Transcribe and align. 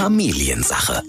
Familiensache. 0.00 1.02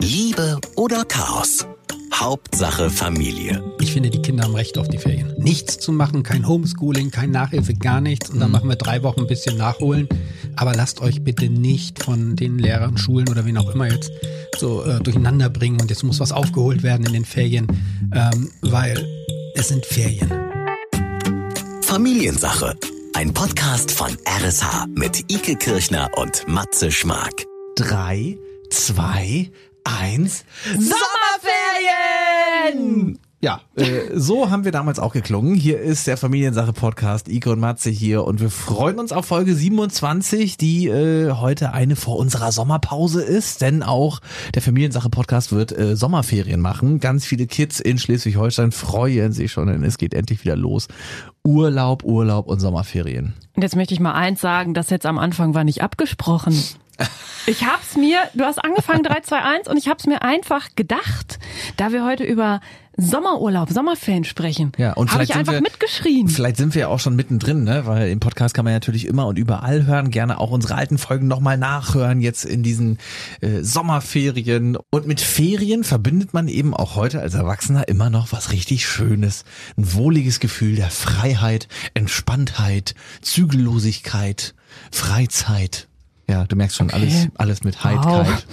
Liebe 0.00 0.58
oder 0.74 1.04
Chaos? 1.04 1.64
Hauptsache 2.12 2.90
Familie. 2.90 3.62
Ich 3.80 3.92
finde, 3.92 4.10
die 4.10 4.20
Kinder 4.20 4.42
haben 4.42 4.56
Recht 4.56 4.76
auf 4.78 4.88
die 4.88 4.98
Ferien. 4.98 5.32
Nichts 5.38 5.78
zu 5.78 5.92
machen, 5.92 6.24
kein 6.24 6.48
Homeschooling, 6.48 7.12
kein 7.12 7.30
Nachhilfe, 7.30 7.72
gar 7.72 8.00
nichts. 8.00 8.30
Und 8.30 8.40
dann 8.40 8.50
machen 8.50 8.68
wir 8.68 8.74
drei 8.74 9.04
Wochen 9.04 9.20
ein 9.20 9.26
bisschen 9.28 9.56
nachholen. 9.56 10.08
Aber 10.56 10.74
lasst 10.74 11.00
euch 11.00 11.22
bitte 11.22 11.48
nicht 11.48 12.02
von 12.02 12.34
den 12.34 12.58
Lehrern, 12.58 12.98
Schulen 12.98 13.28
oder 13.28 13.46
wen 13.46 13.56
auch 13.58 13.72
immer 13.72 13.88
jetzt 13.88 14.10
so 14.58 14.82
äh, 14.82 14.98
durcheinander 14.98 15.48
bringen 15.48 15.80
und 15.80 15.90
jetzt 15.90 16.02
muss 16.02 16.18
was 16.18 16.32
aufgeholt 16.32 16.82
werden 16.82 17.06
in 17.06 17.12
den 17.12 17.24
Ferien, 17.24 17.68
ähm, 18.12 18.50
weil 18.60 19.06
es 19.54 19.68
sind 19.68 19.86
Ferien. 19.86 20.28
Familiensache. 21.82 22.74
Ein 23.14 23.32
Podcast 23.32 23.92
von 23.92 24.16
RSH 24.26 24.86
mit 24.96 25.30
Ike 25.30 25.54
Kirchner 25.54 26.10
und 26.16 26.48
Matze 26.48 26.90
Schmark. 26.90 27.51
Drei, 27.74 28.36
zwei, 28.68 29.50
eins. 29.84 30.44
Sommerferien! 30.74 33.18
Ja, 33.40 33.62
äh, 33.76 34.10
so 34.14 34.50
haben 34.50 34.64
wir 34.64 34.72
damals 34.72 34.98
auch 34.98 35.14
geklungen. 35.14 35.54
Hier 35.54 35.80
ist 35.80 36.06
der 36.06 36.18
Familiensache-Podcast, 36.18 37.28
Ike 37.28 37.50
und 37.50 37.60
Matze 37.60 37.88
hier 37.88 38.24
und 38.24 38.40
wir 38.40 38.50
freuen 38.50 38.98
uns 39.00 39.10
auf 39.10 39.24
Folge 39.24 39.54
27, 39.54 40.58
die 40.58 40.88
äh, 40.88 41.32
heute 41.32 41.72
eine 41.72 41.96
vor 41.96 42.18
unserer 42.18 42.52
Sommerpause 42.52 43.22
ist, 43.22 43.62
denn 43.62 43.82
auch 43.82 44.20
der 44.54 44.60
Familiensache-Podcast 44.60 45.52
wird 45.52 45.72
äh, 45.76 45.96
Sommerferien 45.96 46.60
machen. 46.60 47.00
Ganz 47.00 47.24
viele 47.24 47.46
Kids 47.46 47.80
in 47.80 47.96
Schleswig-Holstein 47.98 48.70
freuen 48.70 49.32
sich 49.32 49.50
schon, 49.50 49.68
denn 49.68 49.82
es 49.82 49.96
geht 49.96 50.12
endlich 50.12 50.44
wieder 50.44 50.56
los. 50.56 50.88
Urlaub, 51.42 52.04
Urlaub 52.04 52.48
und 52.48 52.60
Sommerferien. 52.60 53.32
Und 53.56 53.62
jetzt 53.62 53.76
möchte 53.76 53.94
ich 53.94 54.00
mal 54.00 54.12
eins 54.12 54.42
sagen, 54.42 54.74
das 54.74 54.90
jetzt 54.90 55.06
am 55.06 55.16
Anfang 55.18 55.54
war 55.54 55.64
nicht 55.64 55.82
abgesprochen. 55.82 56.52
Ich 57.46 57.64
hab's 57.66 57.96
mir, 57.96 58.18
du 58.34 58.44
hast 58.44 58.58
angefangen 58.58 59.02
3, 59.02 59.20
2, 59.22 59.36
1 59.42 59.68
und 59.68 59.76
ich 59.76 59.88
hab's 59.88 60.06
mir 60.06 60.22
einfach 60.22 60.68
gedacht, 60.76 61.40
da 61.76 61.90
wir 61.90 62.04
heute 62.04 62.22
über 62.22 62.60
Sommerurlaub, 62.96 63.70
Sommerferien 63.70 64.22
sprechen, 64.24 64.70
Ja, 64.76 64.92
und 64.92 65.12
habe 65.12 65.24
ich 65.24 65.34
einfach 65.34 65.54
wir- 65.54 65.60
mitgeschrien. 65.62 66.28
Vielleicht 66.28 66.58
sind 66.58 66.74
wir 66.74 66.82
ja 66.82 66.88
auch 66.88 67.00
schon 67.00 67.16
mittendrin, 67.16 67.64
ne? 67.64 67.86
weil 67.86 68.10
im 68.10 68.20
Podcast 68.20 68.54
kann 68.54 68.64
man 68.64 68.72
ja 68.72 68.76
natürlich 68.76 69.06
immer 69.06 69.26
und 69.26 69.38
überall 69.38 69.86
hören, 69.86 70.10
gerne 70.10 70.38
auch 70.38 70.50
unsere 70.50 70.74
alten 70.76 70.98
Folgen 70.98 71.26
nochmal 71.26 71.56
nachhören, 71.56 72.20
jetzt 72.20 72.44
in 72.44 72.62
diesen 72.62 72.98
äh, 73.40 73.62
Sommerferien. 73.62 74.76
Und 74.90 75.06
mit 75.08 75.20
Ferien 75.22 75.84
verbindet 75.84 76.34
man 76.34 76.48
eben 76.48 76.74
auch 76.74 76.94
heute 76.94 77.20
als 77.20 77.34
Erwachsener 77.34 77.88
immer 77.88 78.10
noch 78.10 78.30
was 78.30 78.52
richtig 78.52 78.86
Schönes. 78.86 79.44
Ein 79.78 79.94
wohliges 79.94 80.38
Gefühl 80.38 80.76
der 80.76 80.90
Freiheit, 80.90 81.66
Entspanntheit, 81.94 82.94
Zügellosigkeit, 83.22 84.54
Freizeit. 84.92 85.88
Ja, 86.32 86.44
du 86.44 86.56
merkst 86.56 86.78
schon 86.78 86.88
alles, 86.88 87.28
alles 87.34 87.62
mit 87.62 87.84
Heitkeit. 87.84 88.46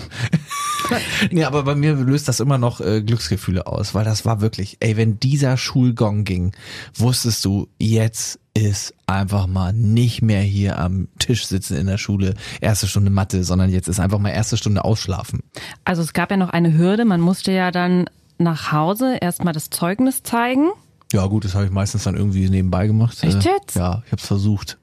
nee, 1.31 1.45
aber 1.45 1.63
bei 1.63 1.75
mir 1.75 1.93
löst 1.93 2.27
das 2.27 2.41
immer 2.41 2.57
noch 2.57 2.81
äh, 2.81 3.01
Glücksgefühle 3.01 3.67
aus, 3.67 3.95
weil 3.95 4.03
das 4.03 4.25
war 4.25 4.41
wirklich, 4.41 4.75
ey, 4.81 4.97
wenn 4.97 5.17
dieser 5.21 5.55
Schulgong 5.55 6.25
ging, 6.25 6.51
wusstest 6.93 7.45
du, 7.45 7.69
jetzt 7.79 8.37
ist 8.53 8.93
einfach 9.07 9.47
mal 9.47 9.71
nicht 9.71 10.21
mehr 10.21 10.41
hier 10.41 10.77
am 10.77 11.07
Tisch 11.19 11.45
sitzen 11.47 11.77
in 11.77 11.87
der 11.87 11.97
Schule, 11.97 12.33
erste 12.59 12.85
Stunde 12.85 13.11
Mathe, 13.11 13.45
sondern 13.45 13.69
jetzt 13.69 13.87
ist 13.87 14.01
einfach 14.01 14.19
mal 14.19 14.31
erste 14.31 14.57
Stunde 14.57 14.83
ausschlafen. 14.83 15.39
Also 15.85 16.01
es 16.01 16.11
gab 16.11 16.31
ja 16.31 16.35
noch 16.35 16.49
eine 16.49 16.77
Hürde, 16.77 17.05
man 17.05 17.21
musste 17.21 17.53
ja 17.53 17.71
dann 17.71 18.09
nach 18.39 18.73
Hause 18.73 19.19
erstmal 19.21 19.53
das 19.53 19.69
Zeugnis 19.69 20.21
zeigen. 20.23 20.67
Ja 21.13 21.25
gut, 21.27 21.45
das 21.45 21.55
habe 21.55 21.63
ich 21.63 21.71
meistens 21.71 22.03
dann 22.03 22.17
irgendwie 22.17 22.49
nebenbei 22.49 22.87
gemacht. 22.87 23.23
Echt 23.23 23.45
Äh, 23.45 23.51
jetzt? 23.51 23.77
Ja, 23.77 24.03
ich 24.05 24.11
habe 24.11 24.21
es 24.21 24.27
versucht, 24.27 24.77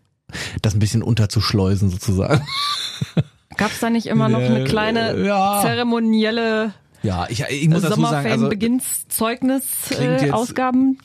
das 0.62 0.74
ein 0.74 0.78
bisschen 0.80 1.02
unterzuschleusen 1.02 1.90
sozusagen. 1.90 2.42
Gab 3.56 3.70
es 3.70 3.80
da 3.80 3.90
nicht 3.90 4.06
immer 4.06 4.28
noch 4.28 4.40
eine 4.40 4.64
kleine 4.64 5.24
ja. 5.24 5.60
zeremonielle 5.62 6.72
Ja, 7.02 7.26
ich, 7.28 7.42
ich 7.48 7.68
muss 7.68 7.82
dazu 7.82 8.00
sagen, 8.02 8.30
also 8.30 8.48
klingt 8.48 8.82
äh, 10.22 10.30
Ausgaben, 10.30 10.98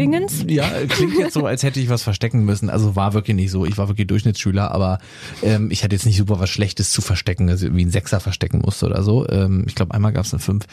Dingens? 0.00 0.44
Ja, 0.48 0.68
klingt 0.88 1.18
jetzt 1.18 1.34
so, 1.34 1.44
als 1.44 1.62
hätte 1.62 1.78
ich 1.78 1.90
was 1.90 2.02
verstecken 2.02 2.44
müssen. 2.44 2.70
Also 2.70 2.96
war 2.96 3.12
wirklich 3.12 3.36
nicht 3.36 3.50
so. 3.50 3.66
Ich 3.66 3.76
war 3.76 3.88
wirklich 3.88 4.06
Durchschnittsschüler, 4.06 4.72
aber 4.72 4.98
ähm, 5.42 5.70
ich 5.70 5.84
hatte 5.84 5.94
jetzt 5.94 6.06
nicht 6.06 6.16
super 6.16 6.40
was 6.40 6.48
Schlechtes 6.48 6.90
zu 6.90 7.02
verstecken, 7.02 7.48
also 7.50 7.74
wie 7.74 7.84
ein 7.84 7.90
Sechser 7.90 8.18
verstecken 8.18 8.60
musste 8.64 8.86
oder 8.86 9.02
so. 9.02 9.28
Ähm, 9.28 9.64
ich 9.68 9.74
glaube, 9.74 9.94
einmal 9.94 10.12
gab 10.12 10.24
es 10.24 10.32
eine 10.32 10.40
Fünf. 10.40 10.64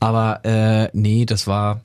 Aber 0.00 0.44
äh, 0.44 0.88
nee, 0.92 1.24
das 1.26 1.46
war 1.46 1.82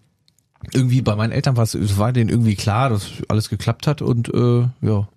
irgendwie 0.73 1.01
bei 1.01 1.15
meinen 1.15 1.31
Eltern 1.31 1.55
war 1.55 1.63
es, 1.63 1.75
es 1.75 1.99
war 1.99 2.11
denen 2.11 2.29
irgendwie 2.29 2.55
klar, 2.55 2.89
dass 2.89 3.11
alles 3.27 3.49
geklappt 3.49 3.85
hat 3.85 4.01
und 4.01 4.33
äh, 4.33 4.67
ja. 4.81 5.07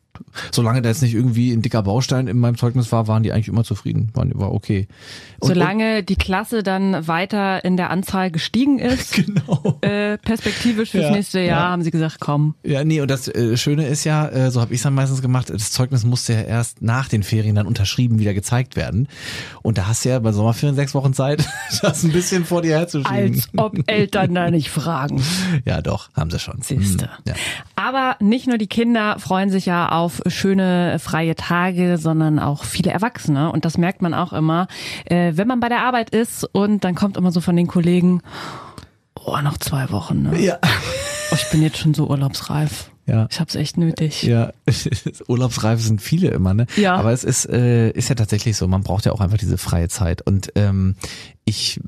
Solange 0.53 0.83
da 0.83 0.89
jetzt 0.89 1.03
nicht 1.03 1.15
irgendwie 1.15 1.53
ein 1.53 1.63
dicker 1.63 1.83
Baustein 1.83 2.27
in 2.29 2.39
meinem 2.39 2.57
Zeugnis 2.57 2.91
war, 2.93 3.09
waren 3.09 3.23
die 3.23 3.33
eigentlich 3.33 3.49
immer 3.49 3.65
zufrieden. 3.65 4.11
War, 4.15 4.27
war 4.35 4.53
okay. 4.53 4.87
Und, 5.39 5.49
Solange 5.49 6.03
die 6.03 6.17
Klasse 6.17 6.63
dann 6.63 7.07
weiter 7.09 7.65
in 7.65 7.77
der 7.77 7.91
Anzahl 7.91 8.31
gestiegen 8.31 8.79
ist, 8.79 9.13
Genau. 9.15 9.79
äh, 9.81 10.19
perspektivisch 10.19 10.91
fürs 10.91 11.05
Ja, 11.05 11.11
nächste 11.13 11.41
Jahr, 11.41 11.61
ja. 11.63 11.69
haben 11.71 11.83
sie 11.83 11.91
gesagt, 11.91 12.19
komm. 12.21 12.55
Ja, 12.63 12.85
nee, 12.85 13.01
und 13.01 13.11
das 13.11 13.29
äh, 13.29 13.57
Schöne 13.57 13.87
ist 13.87 14.05
ja, 14.05 14.29
äh, 14.29 14.51
so 14.51 14.61
habe 14.61 14.73
ich 14.75 14.79
es 14.81 14.83
dann 14.83 14.95
meistens 14.95 15.23
gemacht, 15.23 15.51
das 15.51 15.73
Zeugnis 15.73 16.05
musste 16.05 16.35
ja 16.35 16.41
erst 16.43 16.83
nach 16.83 17.09
den 17.09 17.23
Ferien 17.23 17.55
dann 17.55 17.67
unterschrieben 17.67 18.19
wieder 18.19 18.35
gezeigt 18.35 18.77
werden. 18.77 19.09
Und 19.63 19.79
da 19.79 19.87
hast 19.87 20.05
du 20.05 20.11
ja 20.11 20.19
bei 20.19 20.33
Sommerferien 20.33 20.77
sechs 20.77 20.95
Wochen 20.95 21.15
Zeit, 21.15 21.45
das 21.83 22.03
ein 22.05 22.13
bisschen 22.13 22.45
vor 22.45 22.63
dir 22.63 22.77
herzuschieben. 22.79 23.35
Als 23.35 23.49
ob 23.57 23.79
Eltern 23.91 24.35
da 24.35 24.51
nicht 24.51 24.71
fragen. 24.71 25.23
Ja, 25.65 25.83
doch, 25.83 26.11
haben 26.15 26.31
sie 26.31 26.39
schon. 26.39 26.61
Siehste. 26.63 27.05
Hm, 27.07 27.11
Ja. 27.27 27.35
Aber 27.77 28.17
nicht 28.21 28.47
nur 28.47 28.57
die 28.59 28.67
Kinder 28.67 29.19
freuen 29.19 29.51
sich 29.51 29.67
ja 29.67 29.91
auf 30.01 30.23
schöne 30.27 30.99
freie 30.99 31.35
Tage, 31.35 31.99
sondern 31.99 32.39
auch 32.39 32.65
viele 32.65 32.91
Erwachsene. 32.91 33.53
Und 33.53 33.65
das 33.65 33.77
merkt 33.77 34.01
man 34.01 34.15
auch 34.15 34.33
immer, 34.33 34.67
äh, 35.05 35.33
wenn 35.37 35.47
man 35.47 35.61
bei 35.61 35.69
der 35.69 35.83
Arbeit 35.83 36.11
ist 36.11 36.45
und 36.53 36.85
dann 36.85 36.95
kommt 36.95 37.17
immer 37.17 37.33
so 37.33 37.41
von 37.41 37.55
den 37.55 37.67
Kollegen, 37.67 38.23
oh, 39.15 39.37
noch 39.43 39.59
zwei 39.59 39.91
Wochen, 39.91 40.23
ne? 40.23 40.41
Ja. 40.41 40.59
Oh, 41.31 41.35
ich 41.35 41.51
bin 41.51 41.63
jetzt 41.63 41.79
schon 41.79 41.95
so 41.95 42.09
urlaubsreif. 42.09 42.91
Ja. 43.07 43.27
Ich 43.31 43.41
hab's 43.41 43.55
echt 43.57 43.77
nötig. 43.77 44.23
Ja, 44.23 44.53
Urlaubsreife 45.29 45.83
sind 45.83 46.01
viele 46.01 46.29
immer, 46.29 46.55
ne? 46.55 46.67
Ja. 46.77 46.95
Aber 46.95 47.13
es 47.13 47.25
ist, 47.25 47.49
äh, 47.49 47.91
ist 47.91 48.09
ja 48.09 48.15
tatsächlich 48.15 48.57
so, 48.57 48.67
man 48.69 48.83
braucht 48.83 49.05
ja 49.05 49.13
auch 49.13 49.21
einfach 49.21 49.39
diese 49.39 49.59
freie 49.59 49.89
Zeit. 49.89 50.23
Und 50.23 50.53
ähm, 50.55 50.95
ich 51.45 51.81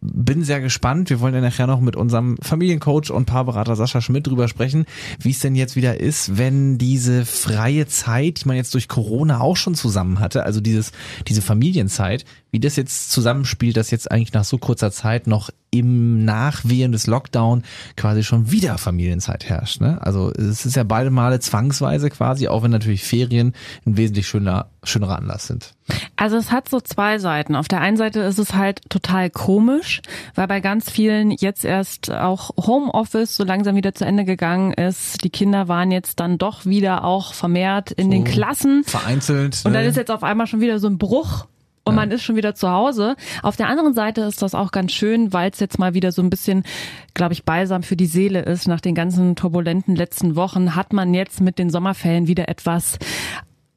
bin 0.00 0.44
sehr 0.44 0.60
gespannt. 0.60 1.10
Wir 1.10 1.20
wollen 1.20 1.34
ja 1.34 1.40
nachher 1.40 1.66
noch 1.66 1.80
mit 1.80 1.96
unserem 1.96 2.36
Familiencoach 2.42 3.10
und 3.10 3.26
Paarberater 3.26 3.76
Sascha 3.76 4.00
Schmidt 4.00 4.26
drüber 4.26 4.48
sprechen, 4.48 4.86
wie 5.18 5.30
es 5.30 5.40
denn 5.40 5.54
jetzt 5.54 5.76
wieder 5.76 6.00
ist, 6.00 6.38
wenn 6.38 6.78
diese 6.78 7.24
freie 7.24 7.86
Zeit, 7.86 8.42
die 8.42 8.48
man 8.48 8.56
jetzt 8.56 8.74
durch 8.74 8.88
Corona 8.88 9.40
auch 9.40 9.56
schon 9.56 9.74
zusammen 9.74 10.20
hatte, 10.20 10.44
also 10.44 10.60
dieses, 10.60 10.92
diese 11.28 11.42
Familienzeit, 11.42 12.24
wie 12.50 12.60
das 12.60 12.76
jetzt 12.76 13.10
zusammenspielt, 13.10 13.76
dass 13.76 13.90
jetzt 13.90 14.10
eigentlich 14.10 14.32
nach 14.32 14.44
so 14.44 14.58
kurzer 14.58 14.90
Zeit 14.90 15.26
noch 15.26 15.50
im 15.70 16.24
Nachwehen 16.24 16.92
des 16.92 17.06
Lockdown 17.06 17.62
quasi 17.96 18.24
schon 18.24 18.50
wieder 18.50 18.76
Familienzeit 18.78 19.48
herrscht. 19.48 19.80
Ne? 19.80 19.98
Also 20.02 20.32
es 20.32 20.66
ist 20.66 20.76
ja 20.76 20.82
beide 20.82 21.10
Male 21.10 21.38
zwangsweise 21.40 22.10
quasi, 22.10 22.48
auch 22.48 22.62
wenn 22.62 22.70
natürlich 22.70 23.04
Ferien 23.04 23.54
ein 23.86 23.96
wesentlich 23.96 24.26
schöner, 24.26 24.66
schönerer 24.82 25.16
Anlass 25.16 25.46
sind. 25.46 25.74
Also 26.16 26.36
es 26.36 26.50
hat 26.50 26.68
so 26.68 26.80
zwei 26.80 27.18
Seiten. 27.18 27.54
Auf 27.54 27.68
der 27.68 27.80
einen 27.80 27.96
Seite 27.96 28.20
ist 28.20 28.38
es 28.38 28.54
halt 28.54 28.80
total 28.88 29.30
komisch, 29.30 30.02
weil 30.34 30.48
bei 30.48 30.60
ganz 30.60 30.90
vielen 30.90 31.30
jetzt 31.30 31.64
erst 31.64 32.10
auch 32.10 32.50
Homeoffice 32.56 33.36
so 33.36 33.44
langsam 33.44 33.76
wieder 33.76 33.94
zu 33.94 34.04
Ende 34.04 34.24
gegangen 34.24 34.72
ist. 34.72 35.22
Die 35.24 35.30
Kinder 35.30 35.68
waren 35.68 35.90
jetzt 35.90 36.20
dann 36.20 36.38
doch 36.38 36.66
wieder 36.66 37.04
auch 37.04 37.32
vermehrt 37.34 37.92
in 37.92 38.10
den 38.10 38.24
Klassen. 38.24 38.84
Vereinzelt. 38.84 39.62
Und 39.64 39.72
dann 39.72 39.82
ne? 39.82 39.88
ist 39.88 39.96
jetzt 39.96 40.10
auf 40.10 40.22
einmal 40.22 40.46
schon 40.46 40.60
wieder 40.60 40.78
so 40.78 40.88
ein 40.88 40.98
Bruch 40.98 41.46
und 41.84 41.94
man 41.94 42.10
ist 42.10 42.22
schon 42.22 42.36
wieder 42.36 42.54
zu 42.54 42.70
Hause. 42.70 43.16
Auf 43.42 43.56
der 43.56 43.68
anderen 43.68 43.94
Seite 43.94 44.22
ist 44.22 44.42
das 44.42 44.54
auch 44.54 44.70
ganz 44.70 44.92
schön, 44.92 45.32
weil 45.32 45.50
es 45.50 45.60
jetzt 45.60 45.78
mal 45.78 45.94
wieder 45.94 46.12
so 46.12 46.22
ein 46.22 46.30
bisschen, 46.30 46.64
glaube 47.14 47.32
ich, 47.32 47.44
balsam 47.44 47.82
für 47.82 47.96
die 47.96 48.06
Seele 48.06 48.42
ist. 48.42 48.68
Nach 48.68 48.80
den 48.80 48.94
ganzen 48.94 49.34
turbulenten 49.36 49.96
letzten 49.96 50.36
Wochen 50.36 50.76
hat 50.76 50.92
man 50.92 51.14
jetzt 51.14 51.40
mit 51.40 51.58
den 51.58 51.70
Sommerferien 51.70 52.26
wieder 52.26 52.48
etwas, 52.48 52.98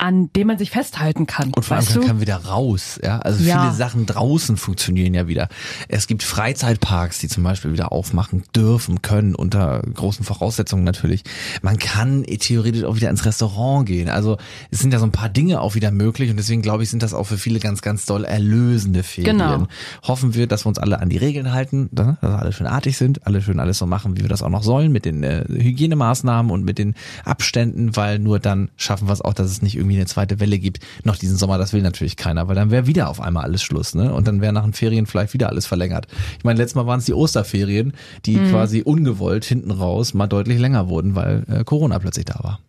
an 0.03 0.29
dem 0.33 0.47
man 0.47 0.57
sich 0.57 0.69
festhalten 0.69 1.27
kann. 1.27 1.51
Und 1.55 1.63
vor 1.63 1.77
allem 1.77 1.85
man 1.95 2.05
kann 2.05 2.19
wieder 2.19 2.35
raus, 2.35 2.99
ja. 3.01 3.19
Also 3.19 3.41
Ja. 3.41 3.61
viele 3.61 3.73
Sachen 3.73 4.05
draußen 4.05 4.57
funktionieren 4.57 5.13
ja 5.13 5.29
wieder. 5.29 5.47
Es 5.87 6.07
gibt 6.07 6.23
Freizeitparks, 6.23 7.19
die 7.19 7.29
zum 7.29 7.43
Beispiel 7.43 7.71
wieder 7.71 7.93
aufmachen 7.93 8.43
dürfen, 8.53 9.01
können, 9.01 9.33
unter 9.33 9.81
großen 9.81 10.25
Voraussetzungen 10.25 10.83
natürlich. 10.83 11.23
Man 11.61 11.79
kann 11.79 12.23
theoretisch 12.23 12.83
auch 12.83 12.97
wieder 12.97 13.09
ins 13.09 13.23
Restaurant 13.23 13.85
gehen. 13.85 14.09
Also 14.09 14.37
es 14.71 14.79
sind 14.79 14.91
ja 14.91 14.99
so 14.99 15.05
ein 15.05 15.13
paar 15.13 15.29
Dinge 15.29 15.61
auch 15.61 15.73
wieder 15.73 15.89
möglich 15.91 16.29
und 16.29 16.35
deswegen 16.35 16.61
glaube 16.61 16.83
ich, 16.83 16.89
sind 16.89 17.01
das 17.01 17.13
auch 17.13 17.23
für 17.25 17.37
viele 17.37 17.59
ganz, 17.61 17.81
ganz 17.81 18.05
doll 18.05 18.25
erlösende 18.25 19.03
Ferien. 19.03 19.37
Genau. 19.37 19.67
Hoffen 20.03 20.33
wir, 20.35 20.47
dass 20.47 20.65
wir 20.65 20.67
uns 20.67 20.79
alle 20.79 20.99
an 20.99 21.07
die 21.07 21.17
Regeln 21.17 21.53
halten, 21.53 21.87
ne? 21.93 22.17
dass 22.19 22.41
alle 22.41 22.51
schön 22.51 22.67
artig 22.67 22.97
sind, 22.97 23.25
alle 23.25 23.41
schön 23.41 23.61
alles 23.61 23.77
so 23.77 23.85
machen, 23.85 24.17
wie 24.17 24.21
wir 24.21 24.29
das 24.29 24.43
auch 24.43 24.49
noch 24.49 24.63
sollen, 24.63 24.91
mit 24.91 25.05
den 25.05 25.23
äh, 25.23 25.45
Hygienemaßnahmen 25.47 26.51
und 26.51 26.65
mit 26.65 26.77
den 26.77 26.93
Abständen, 27.23 27.95
weil 27.95 28.19
nur 28.19 28.39
dann 28.39 28.69
schaffen 28.75 29.07
wir 29.07 29.13
es 29.13 29.21
auch, 29.21 29.33
dass 29.33 29.49
es 29.49 29.61
nicht 29.61 29.77
irgendwie 29.77 29.92
eine 29.95 30.05
zweite 30.05 30.39
Welle 30.39 30.59
gibt. 30.59 30.79
Noch 31.03 31.17
diesen 31.17 31.37
Sommer, 31.37 31.57
das 31.57 31.73
will 31.73 31.81
natürlich 31.81 32.17
keiner, 32.17 32.47
weil 32.47 32.55
dann 32.55 32.71
wäre 32.71 32.87
wieder 32.87 33.09
auf 33.09 33.21
einmal 33.21 33.43
alles 33.43 33.63
Schluss, 33.63 33.95
ne? 33.95 34.13
Und 34.13 34.27
dann 34.27 34.41
wäre 34.41 34.53
nach 34.53 34.63
den 34.63 34.73
Ferien 34.73 35.05
vielleicht 35.05 35.33
wieder 35.33 35.49
alles 35.49 35.65
verlängert. 35.65 36.07
Ich 36.37 36.43
meine, 36.43 36.57
letztes 36.57 36.75
Mal 36.75 36.87
waren 36.87 36.99
es 36.99 37.05
die 37.05 37.13
Osterferien, 37.13 37.93
die 38.25 38.35
quasi 38.35 38.81
ungewollt 38.81 39.45
hinten 39.45 39.71
raus 39.71 40.13
mal 40.13 40.27
deutlich 40.27 40.59
länger 40.59 40.89
wurden, 40.89 41.15
weil 41.15 41.43
äh, 41.49 41.63
Corona 41.63 41.99
plötzlich 41.99 42.25
da 42.25 42.39
war. 42.43 42.59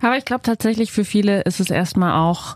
Aber 0.00 0.16
ich 0.16 0.24
glaube 0.24 0.42
tatsächlich 0.42 0.92
für 0.92 1.04
viele 1.04 1.42
ist 1.42 1.60
es 1.60 1.70
erstmal 1.70 2.12
auch, 2.12 2.54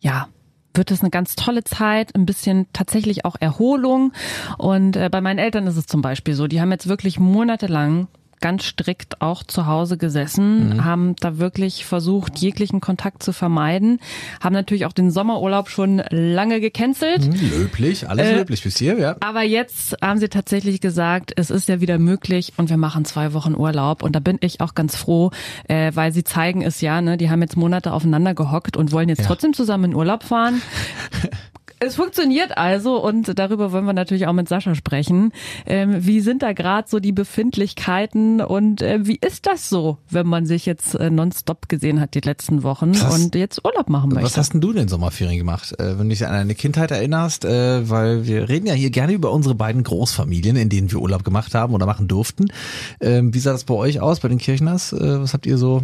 ja, 0.00 0.28
wird 0.74 0.90
es 0.90 1.00
eine 1.00 1.10
ganz 1.10 1.34
tolle 1.34 1.64
Zeit, 1.64 2.14
ein 2.14 2.26
bisschen 2.26 2.66
tatsächlich 2.72 3.24
auch 3.24 3.36
Erholung. 3.40 4.12
Und 4.58 4.96
äh, 4.96 5.08
bei 5.10 5.20
meinen 5.20 5.38
Eltern 5.38 5.66
ist 5.66 5.76
es 5.76 5.86
zum 5.86 6.02
Beispiel 6.02 6.34
so, 6.34 6.46
die 6.46 6.60
haben 6.60 6.70
jetzt 6.70 6.88
wirklich 6.88 7.18
monatelang 7.18 8.08
ganz 8.40 8.64
strikt 8.64 9.20
auch 9.20 9.42
zu 9.42 9.66
Hause 9.66 9.98
gesessen, 9.98 10.70
mhm. 10.70 10.84
haben 10.84 11.16
da 11.16 11.38
wirklich 11.38 11.84
versucht, 11.84 12.38
jeglichen 12.38 12.80
Kontakt 12.80 13.22
zu 13.22 13.32
vermeiden, 13.32 14.00
haben 14.40 14.52
natürlich 14.52 14.86
auch 14.86 14.92
den 14.92 15.10
Sommerurlaub 15.10 15.68
schon 15.68 16.02
lange 16.10 16.60
gecancelt. 16.60 17.26
Mhm, 17.26 17.50
löblich, 17.50 18.08
alles 18.08 18.26
äh, 18.26 18.36
löblich 18.36 18.62
bis 18.62 18.78
hier, 18.78 18.98
ja. 18.98 19.16
Aber 19.20 19.42
jetzt 19.42 19.96
haben 20.02 20.18
sie 20.18 20.28
tatsächlich 20.28 20.80
gesagt, 20.80 21.32
es 21.36 21.50
ist 21.50 21.68
ja 21.68 21.80
wieder 21.80 21.98
möglich 21.98 22.52
und 22.56 22.70
wir 22.70 22.76
machen 22.76 23.04
zwei 23.04 23.32
Wochen 23.32 23.54
Urlaub 23.54 24.02
und 24.02 24.16
da 24.16 24.20
bin 24.20 24.38
ich 24.40 24.60
auch 24.60 24.74
ganz 24.74 24.96
froh, 24.96 25.30
äh, 25.68 25.92
weil 25.94 26.12
sie 26.12 26.24
zeigen 26.24 26.62
es 26.62 26.80
ja, 26.80 27.00
ne, 27.00 27.16
die 27.16 27.30
haben 27.30 27.42
jetzt 27.42 27.56
Monate 27.56 27.92
aufeinander 27.92 28.34
gehockt 28.34 28.76
und 28.76 28.92
wollen 28.92 29.08
jetzt 29.08 29.20
ja. 29.20 29.26
trotzdem 29.26 29.52
zusammen 29.52 29.84
in 29.84 29.94
Urlaub 29.94 30.22
fahren. 30.22 30.62
Es 31.82 31.96
funktioniert 31.96 32.58
also 32.58 33.02
und 33.02 33.38
darüber 33.38 33.72
wollen 33.72 33.86
wir 33.86 33.94
natürlich 33.94 34.26
auch 34.26 34.34
mit 34.34 34.50
Sascha 34.50 34.74
sprechen. 34.74 35.32
Ähm, 35.64 36.04
wie 36.04 36.20
sind 36.20 36.42
da 36.42 36.52
gerade 36.52 36.86
so 36.86 37.00
die 37.00 37.12
Befindlichkeiten 37.12 38.42
und 38.42 38.82
äh, 38.82 39.06
wie 39.06 39.18
ist 39.18 39.46
das 39.46 39.70
so, 39.70 39.96
wenn 40.10 40.26
man 40.26 40.44
sich 40.44 40.66
jetzt 40.66 40.94
äh, 40.94 41.08
nonstop 41.08 41.70
gesehen 41.70 41.98
hat 41.98 42.12
die 42.12 42.20
letzten 42.20 42.64
Wochen 42.64 42.92
was, 43.00 43.14
und 43.14 43.34
jetzt 43.34 43.64
Urlaub 43.64 43.88
machen 43.88 44.10
möchte? 44.10 44.26
Was 44.26 44.36
hast 44.36 44.52
denn 44.52 44.60
du 44.60 44.74
denn 44.74 44.88
Sommerferien 44.88 45.38
gemacht? 45.38 45.72
Äh, 45.80 45.98
wenn 45.98 46.10
du 46.10 46.14
dich 46.14 46.26
an 46.26 46.34
deine 46.34 46.54
Kindheit 46.54 46.90
erinnerst, 46.90 47.46
äh, 47.46 47.88
weil 47.88 48.26
wir 48.26 48.50
reden 48.50 48.66
ja 48.66 48.74
hier 48.74 48.90
gerne 48.90 49.14
über 49.14 49.32
unsere 49.32 49.54
beiden 49.54 49.82
Großfamilien, 49.82 50.56
in 50.56 50.68
denen 50.68 50.92
wir 50.92 51.00
Urlaub 51.00 51.24
gemacht 51.24 51.54
haben 51.54 51.72
oder 51.72 51.86
machen 51.86 52.08
durften. 52.08 52.52
Ähm, 53.00 53.32
wie 53.32 53.40
sah 53.40 53.52
das 53.52 53.64
bei 53.64 53.74
euch 53.74 54.00
aus, 54.00 54.20
bei 54.20 54.28
den 54.28 54.36
Kirchners? 54.36 54.92
Äh, 54.92 55.22
was 55.22 55.32
habt 55.32 55.46
ihr 55.46 55.56
so 55.56 55.82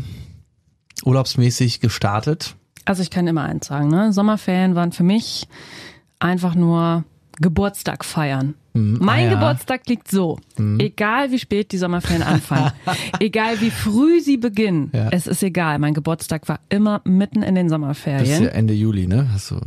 urlaubsmäßig 1.06 1.80
gestartet? 1.80 2.54
Also 2.86 3.02
ich 3.02 3.10
kann 3.10 3.26
immer 3.26 3.42
eins 3.42 3.66
sagen, 3.66 3.88
ne? 3.88 4.12
Sommerferien 4.12 4.74
waren 4.74 4.92
für 4.92 5.02
mich 5.02 5.46
einfach 6.18 6.54
nur 6.54 7.04
Geburtstag 7.38 8.04
feiern. 8.04 8.54
Mhm. 8.72 8.98
Mein 9.00 9.26
ah, 9.26 9.30
ja. 9.32 9.34
Geburtstag 9.34 9.86
liegt 9.88 10.10
so. 10.10 10.38
Mhm. 10.56 10.80
Egal 10.80 11.30
wie 11.32 11.38
spät 11.38 11.72
die 11.72 11.78
Sommerferien 11.78 12.22
anfangen, 12.26 12.72
egal 13.20 13.60
wie 13.60 13.70
früh 13.70 14.20
sie 14.20 14.38
beginnen, 14.38 14.90
ja. 14.94 15.08
es 15.10 15.26
ist 15.26 15.42
egal. 15.42 15.78
Mein 15.78 15.92
Geburtstag 15.92 16.48
war 16.48 16.60
immer 16.68 17.02
mitten 17.04 17.42
in 17.42 17.54
den 17.54 17.68
Sommerferien. 17.68 18.20
Das 18.20 18.28
ist 18.30 18.40
ja 18.40 18.48
Ende 18.48 18.72
Juli, 18.72 19.06
ne? 19.06 19.28
Hast 19.32 19.50
du 19.50 19.60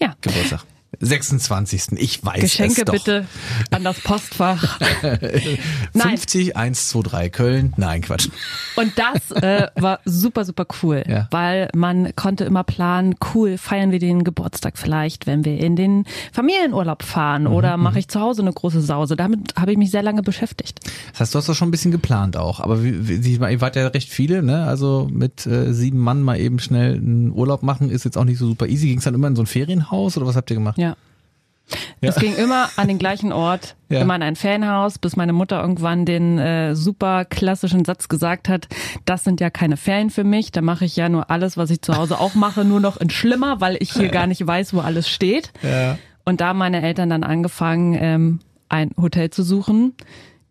ja. 0.00 0.14
Geburtstag. 0.20 0.64
26. 1.00 1.92
Ich 1.96 2.24
weiß 2.24 2.40
Geschenke 2.40 2.82
es 2.82 2.84
doch. 2.84 2.92
bitte 2.92 3.26
an 3.70 3.84
das 3.84 4.00
Postfach. 4.00 4.78
50 5.92 6.56
123 6.56 7.32
Köln. 7.32 7.72
Nein, 7.76 8.02
Quatsch. 8.02 8.28
Und 8.76 8.92
das 8.96 9.30
äh, 9.42 9.68
war 9.76 10.00
super, 10.04 10.44
super 10.44 10.66
cool, 10.82 11.02
ja. 11.06 11.28
weil 11.30 11.68
man 11.74 12.14
konnte 12.16 12.44
immer 12.44 12.64
planen, 12.64 13.14
cool, 13.34 13.58
feiern 13.58 13.90
wir 13.90 13.98
den 13.98 14.24
Geburtstag 14.24 14.78
vielleicht, 14.78 15.26
wenn 15.26 15.44
wir 15.44 15.58
in 15.58 15.76
den 15.76 16.04
Familienurlaub 16.32 17.02
fahren 17.02 17.44
mhm, 17.44 17.52
oder 17.52 17.76
mache 17.76 17.94
mhm. 17.94 17.98
ich 17.98 18.08
zu 18.08 18.20
Hause 18.20 18.42
eine 18.42 18.52
große 18.52 18.80
Sause. 18.80 19.16
Damit 19.16 19.54
habe 19.56 19.72
ich 19.72 19.78
mich 19.78 19.90
sehr 19.90 20.02
lange 20.02 20.22
beschäftigt. 20.22 20.80
Das 21.12 21.20
heißt, 21.20 21.34
du 21.34 21.38
hast 21.38 21.48
doch 21.48 21.54
schon 21.54 21.68
ein 21.68 21.72
bisschen 21.72 21.92
geplant 21.92 22.36
auch, 22.36 22.60
aber 22.60 22.82
wie, 22.82 23.24
wie, 23.24 23.32
ihr 23.32 23.60
wart 23.60 23.76
ja 23.76 23.86
recht 23.88 24.08
viele, 24.08 24.42
ne? 24.42 24.64
Also 24.64 25.08
mit 25.10 25.46
äh, 25.46 25.72
sieben 25.72 25.98
Mann 25.98 26.22
mal 26.22 26.38
eben 26.38 26.58
schnell 26.58 26.94
einen 26.94 27.32
Urlaub 27.32 27.62
machen 27.62 27.90
ist 27.90 28.04
jetzt 28.04 28.18
auch 28.18 28.24
nicht 28.24 28.38
so 28.38 28.46
super 28.46 28.66
easy. 28.66 28.88
Ging 28.88 28.98
es 28.98 29.04
dann 29.04 29.14
immer 29.14 29.28
in 29.28 29.36
so 29.36 29.42
ein 29.42 29.46
Ferienhaus 29.46 30.16
oder 30.16 30.26
was 30.26 30.36
habt 30.36 30.50
ihr 30.50 30.56
gemacht? 30.56 30.78
Ja. 30.78 30.81
Ja. 32.00 32.10
Es 32.10 32.16
ging 32.16 32.34
immer 32.34 32.68
an 32.76 32.88
den 32.88 32.98
gleichen 32.98 33.32
Ort, 33.32 33.76
ja. 33.88 34.00
immer 34.00 34.16
in 34.16 34.22
ein 34.22 34.36
Fanhaus, 34.36 34.98
bis 34.98 35.16
meine 35.16 35.32
Mutter 35.32 35.60
irgendwann 35.60 36.04
den 36.04 36.38
äh, 36.38 36.74
super 36.74 37.24
klassischen 37.24 37.84
Satz 37.84 38.08
gesagt 38.08 38.48
hat, 38.48 38.68
das 39.04 39.24
sind 39.24 39.40
ja 39.40 39.50
keine 39.50 39.76
Ferien 39.76 40.10
für 40.10 40.24
mich, 40.24 40.52
da 40.52 40.60
mache 40.60 40.84
ich 40.84 40.96
ja 40.96 41.08
nur 41.08 41.30
alles, 41.30 41.56
was 41.56 41.70
ich 41.70 41.80
zu 41.80 41.96
Hause 41.96 42.18
auch 42.18 42.34
mache, 42.34 42.64
nur 42.64 42.80
noch 42.80 42.96
in 42.98 43.10
schlimmer, 43.10 43.60
weil 43.60 43.76
ich 43.80 43.92
hier 43.92 44.08
gar 44.08 44.26
nicht 44.26 44.44
weiß, 44.46 44.74
wo 44.74 44.80
alles 44.80 45.08
steht. 45.08 45.52
Ja. 45.62 45.96
Und 46.24 46.40
da 46.40 46.48
haben 46.48 46.58
meine 46.58 46.82
Eltern 46.82 47.10
dann 47.10 47.24
angefangen, 47.24 47.96
ähm, 47.98 48.40
ein 48.68 48.90
Hotel 49.00 49.30
zu 49.30 49.42
suchen, 49.42 49.94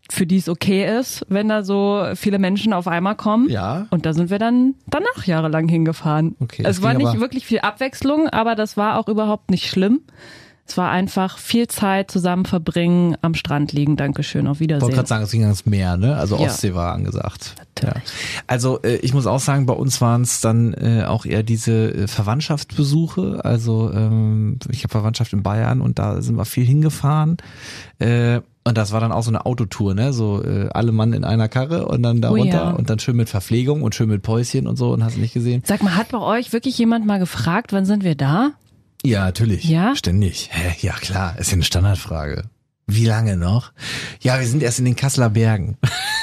für 0.09 0.25
die 0.25 0.37
es 0.37 0.49
okay 0.49 0.99
ist, 0.99 1.25
wenn 1.29 1.47
da 1.47 1.63
so 1.63 2.05
viele 2.15 2.39
Menschen 2.39 2.73
auf 2.73 2.87
einmal 2.87 3.15
kommen. 3.15 3.49
Ja. 3.49 3.87
Und 3.89 4.05
da 4.05 4.13
sind 4.13 4.29
wir 4.29 4.39
dann 4.39 4.75
danach 4.87 5.25
jahrelang 5.25 5.67
hingefahren. 5.67 6.35
Okay, 6.39 6.63
es 6.65 6.81
war 6.81 6.93
nicht 6.93 7.19
wirklich 7.19 7.45
viel 7.45 7.59
Abwechslung, 7.59 8.27
aber 8.27 8.55
das 8.55 8.77
war 8.77 8.97
auch 8.97 9.07
überhaupt 9.07 9.49
nicht 9.49 9.67
schlimm. 9.67 10.01
Es 10.65 10.77
war 10.77 10.89
einfach 10.89 11.37
viel 11.37 11.67
Zeit 11.67 12.11
zusammen 12.11 12.45
verbringen, 12.45 13.17
am 13.21 13.33
Strand 13.33 13.73
liegen. 13.73 13.97
Dankeschön, 13.97 14.47
auf 14.47 14.59
Wiedersehen. 14.59 14.79
Ich 14.79 14.83
wollte 14.83 14.95
gerade 14.95 15.09
sagen, 15.09 15.23
es 15.23 15.31
ging 15.31 15.43
ans 15.43 15.65
Meer, 15.65 15.97
ne? 15.97 16.15
Also 16.15 16.37
ja. 16.37 16.43
Ostsee 16.43 16.73
war 16.73 16.93
angesagt. 16.93 17.55
Ja. 17.83 17.93
Also 18.47 18.81
äh, 18.83 18.97
ich 18.97 19.13
muss 19.13 19.25
auch 19.27 19.39
sagen, 19.39 19.65
bei 19.65 19.73
uns 19.73 19.99
waren 20.01 20.21
es 20.21 20.39
dann 20.39 20.73
äh, 20.73 21.03
auch 21.03 21.25
eher 21.25 21.43
diese 21.43 21.93
äh, 21.93 22.07
Verwandtschaftsbesuche. 22.07 23.43
Also 23.43 23.91
ähm, 23.91 24.59
ich 24.69 24.83
habe 24.83 24.91
Verwandtschaft 24.91 25.33
in 25.33 25.43
Bayern 25.43 25.81
und 25.81 25.99
da 25.99 26.21
sind 26.21 26.37
wir 26.37 26.45
viel 26.45 26.65
hingefahren. 26.65 27.37
Äh, 27.99 28.41
und 28.63 28.77
das 28.77 28.91
war 28.91 28.99
dann 28.99 29.11
auch 29.11 29.23
so 29.23 29.31
eine 29.31 29.45
Autotour, 29.45 29.95
ne? 29.95 30.13
So 30.13 30.43
äh, 30.43 30.69
alle 30.71 30.91
Mann 30.91 31.13
in 31.13 31.23
einer 31.23 31.49
Karre 31.49 31.87
und 31.87 32.03
dann 32.03 32.21
da 32.21 32.29
oh, 32.29 32.35
runter 32.35 32.65
ja. 32.65 32.69
und 32.71 32.91
dann 32.91 32.99
schön 32.99 33.15
mit 33.15 33.27
Verpflegung 33.27 33.81
und 33.81 33.95
schön 33.95 34.07
mit 34.07 34.21
Päuschen 34.21 34.67
und 34.67 34.75
so 34.75 34.91
und 34.91 35.03
hast 35.03 35.15
du 35.15 35.19
nicht 35.19 35.33
gesehen. 35.33 35.63
Sag 35.65 35.81
mal, 35.81 35.95
hat 35.95 36.09
bei 36.09 36.19
euch 36.19 36.53
wirklich 36.53 36.77
jemand 36.77 37.07
mal 37.07 37.17
gefragt, 37.17 37.73
wann 37.73 37.85
sind 37.85 38.03
wir 38.03 38.15
da? 38.15 38.51
Ja, 39.03 39.25
natürlich. 39.25 39.63
Ja? 39.65 39.95
Ständig. 39.95 40.49
Hä? 40.51 40.75
Ja, 40.81 40.93
klar. 40.93 41.37
Ist 41.39 41.51
ja 41.51 41.55
eine 41.55 41.63
Standardfrage. 41.63 42.43
Wie 42.87 43.05
lange 43.05 43.37
noch? 43.37 43.71
Ja, 44.21 44.39
wir 44.39 44.47
sind 44.47 44.63
erst 44.63 44.79
in 44.79 44.85
den 44.85 44.95
Kasseler 44.95 45.29
Bergen. 45.29 45.77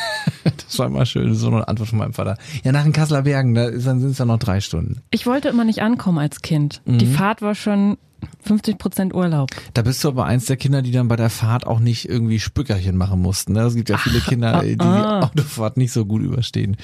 das 0.45 0.79
war 0.79 0.87
immer 0.87 1.07
schön, 1.07 1.35
so 1.35 1.49
eine 1.49 1.67
Antwort 1.67 1.89
von 1.89 1.99
meinem 1.99 2.13
Vater. 2.13 2.37
Ja, 2.63 2.73
nach 2.73 2.83
den 2.83 2.93
Kasseler 2.93 3.23
Bergen, 3.23 3.55
da 3.55 3.71
dann 3.71 4.01
sind 4.01 4.11
es 4.11 4.19
ja 4.19 4.25
noch 4.25 4.39
drei 4.39 4.61
Stunden. 4.61 5.03
Ich 5.11 5.27
wollte 5.27 5.49
immer 5.49 5.65
nicht 5.65 5.83
ankommen 5.83 6.19
als 6.19 6.43
Kind. 6.43 6.83
Mhm. 6.85 6.99
Die 6.99 7.07
Fahrt 7.07 7.43
war 7.43 7.55
schon 7.55 7.97
50 8.43 8.79
Prozent 8.79 9.15
Urlaub. 9.15 9.51
Da 9.75 9.83
bist 9.83 10.03
du 10.03 10.09
aber 10.09 10.25
eins 10.25 10.47
der 10.47 10.57
Kinder, 10.57 10.83
die 10.83 10.91
dann 10.91 11.09
bei 11.09 11.17
der 11.17 11.31
Fahrt 11.31 11.67
auch 11.67 11.81
nicht 11.81 12.09
irgendwie 12.09 12.41
Spückerchen 12.41 12.97
machen 12.97 13.21
mussten. 13.21 13.53
Ne? 13.53 13.61
Es 13.61 13.75
gibt 13.75 13.91
ja 13.91 13.99
viele 13.99 14.21
Ach, 14.23 14.29
Kinder, 14.29 14.61
die 14.63 14.77
die 14.77 14.85
ah. 14.85 15.25
Autofahrt 15.25 15.77
nicht 15.77 15.93
so 15.93 16.05
gut 16.05 16.23
überstehen. 16.23 16.77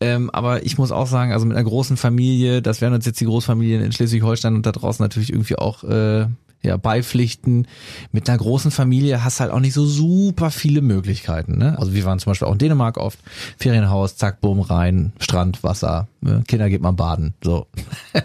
Ähm, 0.00 0.30
aber 0.30 0.64
ich 0.64 0.78
muss 0.78 0.92
auch 0.92 1.06
sagen, 1.06 1.32
also 1.32 1.46
mit 1.46 1.56
einer 1.56 1.68
großen 1.68 1.96
Familie, 1.96 2.62
das 2.62 2.80
wären 2.80 2.94
uns 2.94 3.06
jetzt 3.06 3.20
die 3.20 3.26
Großfamilien 3.26 3.82
in 3.82 3.92
Schleswig-Holstein 3.92 4.54
und 4.54 4.66
da 4.66 4.72
draußen 4.72 5.02
natürlich 5.02 5.30
irgendwie 5.30 5.56
auch 5.56 5.84
äh, 5.84 6.26
ja, 6.64 6.76
beipflichten. 6.76 7.68
Mit 8.10 8.28
einer 8.28 8.38
großen 8.38 8.70
Familie 8.70 9.22
hast 9.22 9.40
halt 9.40 9.52
auch 9.52 9.60
nicht 9.60 9.74
so 9.74 9.84
super 9.86 10.50
viele 10.50 10.80
Möglichkeiten. 10.80 11.58
Ne? 11.58 11.78
Also 11.78 11.94
wir 11.94 12.04
waren 12.04 12.18
zum 12.18 12.30
Beispiel 12.30 12.48
auch 12.48 12.52
in 12.52 12.58
Dänemark 12.58 12.96
oft. 12.96 13.18
Ferienhaus, 13.58 14.16
zack, 14.16 14.40
bumm, 14.40 14.60
rein, 14.60 15.12
Strand, 15.20 15.62
Wasser. 15.62 16.08
Ne? 16.22 16.42
Kinder 16.48 16.70
geht 16.70 16.80
mal 16.80 16.92
baden. 16.92 17.34
So. 17.42 17.66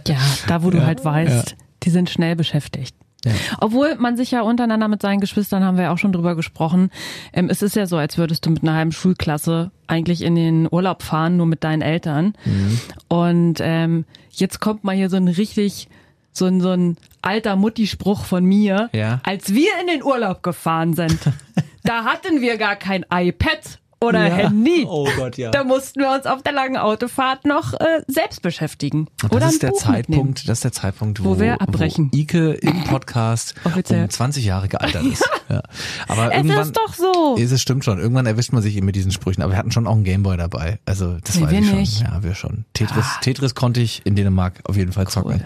Ja, 0.08 0.18
da 0.48 0.64
wo 0.64 0.70
du 0.70 0.78
ja, 0.78 0.86
halt 0.86 1.04
weißt, 1.04 1.50
ja. 1.52 1.58
Die 1.84 1.90
sind 1.90 2.10
schnell 2.10 2.36
beschäftigt. 2.36 2.96
Ja. 3.26 3.32
Obwohl 3.60 3.96
man 3.96 4.16
sich 4.16 4.32
ja 4.32 4.42
untereinander 4.42 4.88
mit 4.88 5.02
seinen 5.02 5.20
Geschwistern, 5.20 5.64
haben 5.64 5.76
wir 5.76 5.86
ja 5.86 5.92
auch 5.92 5.98
schon 5.98 6.14
drüber 6.14 6.36
gesprochen, 6.36 6.90
ähm, 7.34 7.50
es 7.50 7.62
ist 7.62 7.76
ja 7.76 7.86
so, 7.86 7.98
als 7.98 8.18
würdest 8.18 8.46
du 8.46 8.50
mit 8.50 8.64
einer 8.64 8.76
halben 8.76 8.94
Schulklasse 8.94 9.72
eigentlich 9.88 10.22
in 10.22 10.36
den 10.36 10.68
Urlaub 10.72 11.04
fahren, 11.04 11.36
nur 11.36 11.46
mit 11.46 11.64
deinen 11.64 11.82
Eltern. 11.82 12.34
Mhm. 12.46 12.80
Und 13.10 13.60
ähm, 13.62 14.06
jetzt 14.32 14.62
kommt 14.62 14.86
mal 14.86 14.96
hier 14.96 15.10
so 15.10 15.18
ein 15.18 15.28
richtig 15.28 15.90
so 16.32 16.46
ein, 16.46 16.62
so 16.62 16.70
ein 16.70 16.98
alter 17.22 17.56
Mutti-Spruch 17.56 18.24
von 18.24 18.46
mir. 18.46 18.90
Ja. 18.94 19.20
Als 19.24 19.54
wir 19.54 19.72
in 19.82 19.88
den 19.88 20.04
Urlaub 20.04 20.42
gefahren 20.42 20.94
sind, 20.94 21.20
da 21.84 22.06
hatten 22.06 22.42
wir 22.42 22.58
gar 22.58 22.76
kein 22.76 23.06
iPad 23.12 23.80
oder 24.02 24.28
ja. 24.28 24.36
Handy. 24.36 24.86
Oh 24.88 25.08
Gott, 25.18 25.38
ja. 25.38 25.52
Da 25.52 25.64
mussten 25.64 26.00
wir 26.00 26.12
uns 26.12 26.26
auf 26.26 26.42
der 26.42 26.54
langen 26.54 26.78
Autofahrt 26.78 27.46
noch 27.46 27.74
äh, 27.74 28.02
selbst 28.08 28.42
beschäftigen. 28.42 29.08
Das 29.22 29.32
oder 29.32 29.48
ist 29.48 29.62
der 29.62 29.70
Buch 29.70 29.80
Zeitpunkt, 29.80 30.08
mitnehmen. 30.08 30.34
das 30.48 30.60
ist 30.60 30.64
der 30.64 30.72
Zeitpunkt, 30.72 31.24
wo, 31.24 31.36
wo 31.36 31.40
wir 31.40 31.62
abbrechen. 31.62 32.10
Wo 32.14 32.18
Ike 32.18 32.54
im 32.54 32.84
Podcast 32.86 33.56
um 33.90 34.10
20 34.10 34.46
Jahre 34.46 34.70
gealtert 34.70 35.06
ist. 35.06 35.30
ja. 35.50 35.62
Aber 36.08 36.32
es 36.32 36.38
irgendwann 36.38 36.62
ist 36.62 36.78
doch 36.78 36.94
so. 36.94 37.36
Ist 37.38 37.52
es 37.52 37.62
stimmt 37.62 37.84
schon. 37.84 38.00
Irgendwann 38.00 38.26
erwischt 38.26 38.54
man 38.54 38.62
sich 38.62 38.78
eben 38.78 38.86
mit 38.86 38.96
diesen 38.96 39.12
Sprüchen. 39.12 39.42
Aber 39.42 39.52
wir 39.52 39.58
hatten 39.58 39.72
schon 39.72 39.86
auch 39.86 39.96
einen 39.96 40.06
Gameboy 40.06 40.38
dabei. 40.38 40.80
Also 40.86 41.18
das 41.24 41.36
nee, 41.36 41.44
weiß 41.44 41.52
ich 41.52 41.68
schon. 41.68 41.80
Nicht. 41.80 42.02
Ja, 42.02 42.24
wir 42.24 42.36
schon. 42.36 42.66
Tetris, 42.74 43.06
ah. 43.06 43.20
Tetris 43.22 43.54
konnte 43.54 43.82
ich 43.82 44.06
in 44.06 44.16
Dänemark 44.16 44.62
auf 44.64 44.78
jeden 44.78 44.94
Fall 44.94 45.08
zocken. 45.08 45.42
Cool. 45.42 45.46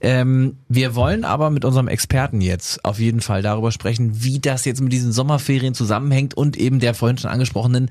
Ähm, 0.00 0.58
wir 0.68 0.94
wollen 0.94 1.24
aber 1.24 1.50
mit 1.50 1.64
unserem 1.64 1.88
Experten 1.88 2.40
jetzt 2.40 2.84
auf 2.84 3.00
jeden 3.00 3.20
Fall 3.20 3.42
darüber 3.42 3.72
sprechen, 3.72 4.22
wie 4.22 4.38
das 4.38 4.64
jetzt 4.64 4.80
mit 4.80 4.92
diesen 4.92 5.10
Sommerferien 5.10 5.74
zusammenhängt 5.74 6.34
und 6.34 6.56
eben 6.56 6.78
der 6.78 6.94
vorhin 6.94 7.18
schon 7.18 7.30
angesprochenen 7.30 7.87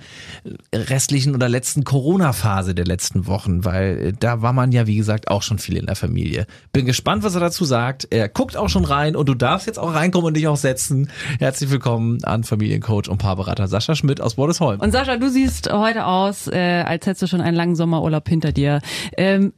restlichen 0.74 1.36
oder 1.36 1.50
letzten 1.50 1.84
Corona-Phase 1.84 2.76
der 2.76 2.86
letzten 2.86 3.28
Wochen, 3.28 3.66
weil 3.66 3.98
äh, 3.98 4.14
da 4.18 4.42
war 4.42 4.54
man 4.54 4.72
ja, 4.72 4.88
wie 4.88 4.96
gesagt, 4.96 5.30
auch 5.30 5.42
schon 5.42 5.60
viel 5.60 5.78
in 5.78 5.86
der 5.86 5.96
Familie. 5.96 6.46
Bin 6.74 6.86
gespannt, 6.86 7.24
was 7.24 7.36
er 7.36 7.42
dazu 7.42 7.66
sagt. 7.66 8.08
Er 8.10 8.30
guckt 8.30 8.58
auch 8.58 8.70
schon 8.70 8.86
rein 8.86 9.16
und 9.16 9.30
du 9.30 9.34
darfst 9.34 9.68
jetzt 9.68 9.80
auch 9.80 9.94
reinkommen 9.94 10.28
und 10.28 10.38
dich 10.38 10.48
auch 10.48 10.58
setzen. 10.58 11.10
Herzlich 11.40 11.70
willkommen 11.70 12.24
an 12.24 12.44
Familiencoach 12.44 13.10
und 13.10 13.18
Paarberater 13.18 13.68
Sascha 13.68 13.96
Schmidt 13.96 14.22
aus 14.22 14.36
Bordesholm. 14.36 14.80
Und 14.80 14.92
Sascha, 14.92 15.18
du 15.18 15.30
siehst 15.30 15.72
heute 15.72 16.06
aus, 16.06 16.48
äh, 16.48 16.84
als 16.86 17.06
hättest 17.06 17.24
du 17.24 17.28
schon 17.28 17.42
einen 17.42 17.56
langen 17.56 17.76
Sommerurlaub 17.76 18.28
hinter 18.28 18.52
dir. 18.52 18.82
Ähm, 19.18 19.54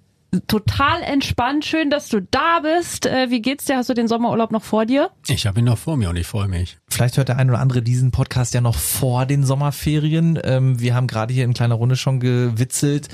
total 0.48 1.02
entspannt. 1.02 1.66
Schön, 1.66 1.90
dass 1.90 2.10
du 2.10 2.22
da 2.22 2.60
bist. 2.60 3.06
Äh, 3.06 3.30
wie 3.30 3.42
geht's 3.42 3.66
dir? 3.66 3.78
Hast 3.78 3.90
du 3.90 3.94
den 3.94 4.08
Sommerurlaub 4.08 4.52
noch 4.52 4.64
vor 4.64 4.86
dir? 4.86 5.10
Ich 5.28 5.48
habe 5.48 5.60
ihn 5.60 5.66
noch 5.66 5.78
vor 5.78 5.98
mir 5.98 6.10
und 6.10 6.16
ich 6.16 6.28
freue 6.28 6.48
mich. 6.48 6.78
Vielleicht 6.90 7.18
hört 7.18 7.30
der 7.30 7.38
ein 7.38 7.50
oder 7.50 7.60
andere 7.60 7.82
diesen 7.82 8.12
Podcast 8.12 8.54
ja 8.54 8.62
noch 8.62 8.76
vor 8.76 9.26
den 9.26 9.44
Sommerferien. 9.44 10.40
Ähm, 10.44 10.80
wir 10.80 10.96
haben 10.96 11.08
gerade 11.08 11.34
hier 11.34 11.46
in 11.46 11.54
kleiner 11.54 11.76
Runde 11.76 11.96
schon 11.96 12.20
gewitzelt. 12.20 13.10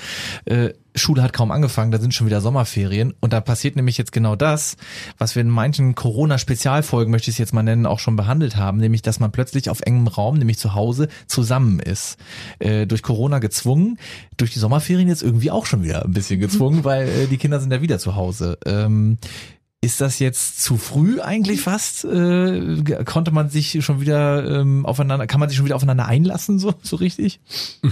Äh, 0.45 0.73
Schule 0.95 1.21
hat 1.21 1.33
kaum 1.33 1.51
angefangen, 1.51 1.91
da 1.91 1.99
sind 1.99 2.13
schon 2.13 2.27
wieder 2.27 2.41
Sommerferien 2.41 3.13
und 3.19 3.33
da 3.33 3.41
passiert 3.41 3.75
nämlich 3.75 3.97
jetzt 3.97 4.11
genau 4.11 4.35
das, 4.35 4.77
was 5.17 5.35
wir 5.35 5.41
in 5.41 5.49
manchen 5.49 5.95
Corona-Spezialfolgen, 5.95 7.11
möchte 7.11 7.29
ich 7.29 7.35
es 7.35 7.37
jetzt 7.39 7.53
mal 7.53 7.63
nennen, 7.63 7.85
auch 7.85 7.99
schon 7.99 8.15
behandelt 8.15 8.55
haben, 8.55 8.77
nämlich 8.77 9.01
dass 9.01 9.19
man 9.19 9.31
plötzlich 9.31 9.69
auf 9.69 9.81
engem 9.81 10.07
Raum, 10.07 10.37
nämlich 10.37 10.57
zu 10.57 10.73
Hause, 10.73 11.07
zusammen 11.27 11.79
ist. 11.79 12.17
Äh, 12.59 12.87
durch 12.87 13.03
Corona 13.03 13.39
gezwungen, 13.39 13.97
durch 14.37 14.53
die 14.53 14.59
Sommerferien 14.59 15.07
jetzt 15.07 15.23
irgendwie 15.23 15.51
auch 15.51 15.65
schon 15.65 15.83
wieder 15.83 16.05
ein 16.05 16.13
bisschen 16.13 16.39
gezwungen, 16.39 16.83
weil 16.83 17.07
äh, 17.07 17.27
die 17.27 17.37
Kinder 17.37 17.59
sind 17.59 17.71
ja 17.71 17.81
wieder 17.81 17.99
zu 17.99 18.15
Hause. 18.15 18.57
Ähm, 18.65 19.17
ist 19.81 20.01
das 20.01 20.17
jetzt 20.17 20.63
zu 20.63 20.77
früh 20.77 21.21
eigentlich 21.21 21.61
fast? 21.61 22.05
Äh, 22.05 22.83
konnte 23.05 23.31
man 23.31 23.49
sich 23.49 23.83
schon 23.85 24.01
wieder 24.01 24.61
ähm, 24.61 24.85
aufeinander, 24.85 25.27
kann 25.27 25.39
man 25.39 25.47
sich 25.49 25.57
schon 25.57 25.65
wieder 25.65 25.75
aufeinander 25.75 26.07
einlassen, 26.07 26.57
so, 26.57 26.73
so 26.81 26.95
richtig? 26.95 27.39